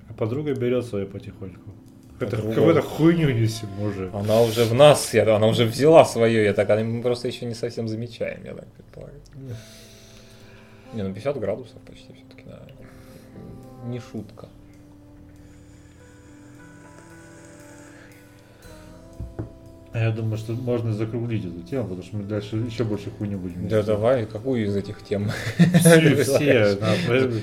[0.10, 1.72] А подруга берет свою потихоньку.
[2.20, 4.10] Это какую-то хуйню несем уже.
[4.14, 7.46] Она уже в нас, я, она уже взяла свое, я так, а мы просто еще
[7.46, 9.22] не совсем замечаем, я так предполагаю.
[10.94, 12.62] Не, ну 50 градусов почти все-таки, да.
[13.90, 14.48] Не шутка.
[19.96, 23.70] Я думаю, что можно закруглить эту тему, потому что мы дальше еще больше хуйню будем
[23.70, 25.30] Да давай, какую из этих тем?
[25.80, 26.78] Все,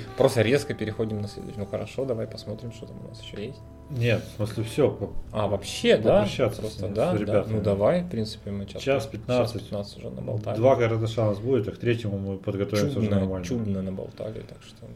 [0.19, 1.59] Просто резко переходим на следующий.
[1.59, 3.61] Ну хорошо, давай посмотрим, что там у нас еще есть.
[3.91, 5.13] Нет, в смысле все.
[5.33, 6.29] А, вообще, да?
[6.59, 7.45] Просто, да.
[7.49, 9.53] Ну давай, в принципе, мы час, Час 15.
[9.53, 10.57] час 15 уже наболтали.
[10.57, 13.47] Два карандаша у нас будет, а к третьему мы подготовимся уже нормально.
[13.47, 14.87] чудно наболтали, так что...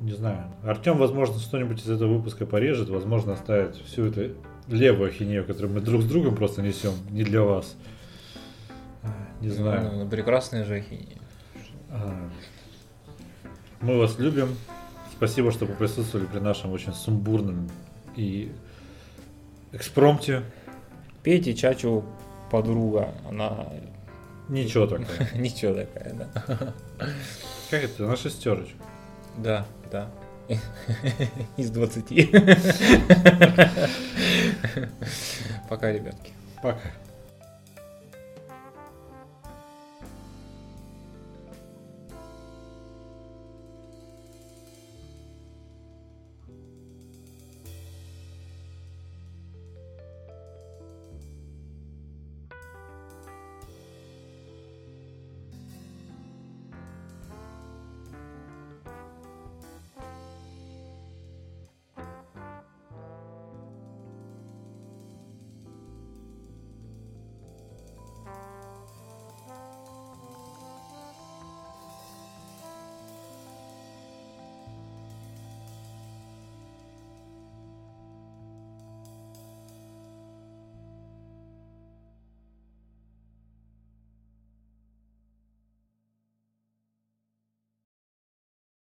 [0.00, 0.52] Не знаю.
[0.62, 4.34] Артем, возможно, что-нибудь из этого выпуска порежет, возможно, оставит всю эту
[4.68, 7.76] левую ахинею, которую мы друг с другом просто несем, не для вас.
[9.02, 9.08] А,
[9.40, 9.90] Не знаю.
[9.92, 11.18] Ну, ну, прекрасная же ахинея.
[11.90, 12.28] А,
[13.80, 14.56] Мы вас любим.
[15.12, 17.70] Спасибо, что присутствовали при нашем очень сумбурном
[18.16, 18.52] и
[19.72, 20.42] экспромте.
[21.22, 22.04] Пейте чачу
[22.50, 23.66] подруга, она
[24.48, 25.06] Ничего такого.
[25.34, 26.74] ничего такая, да.
[27.70, 28.06] Как это?
[28.06, 28.78] На шестерочку.
[29.38, 30.10] Да, да.
[31.56, 32.08] Из 20.
[35.68, 36.32] Пока, ребятки.
[36.62, 36.80] Пока.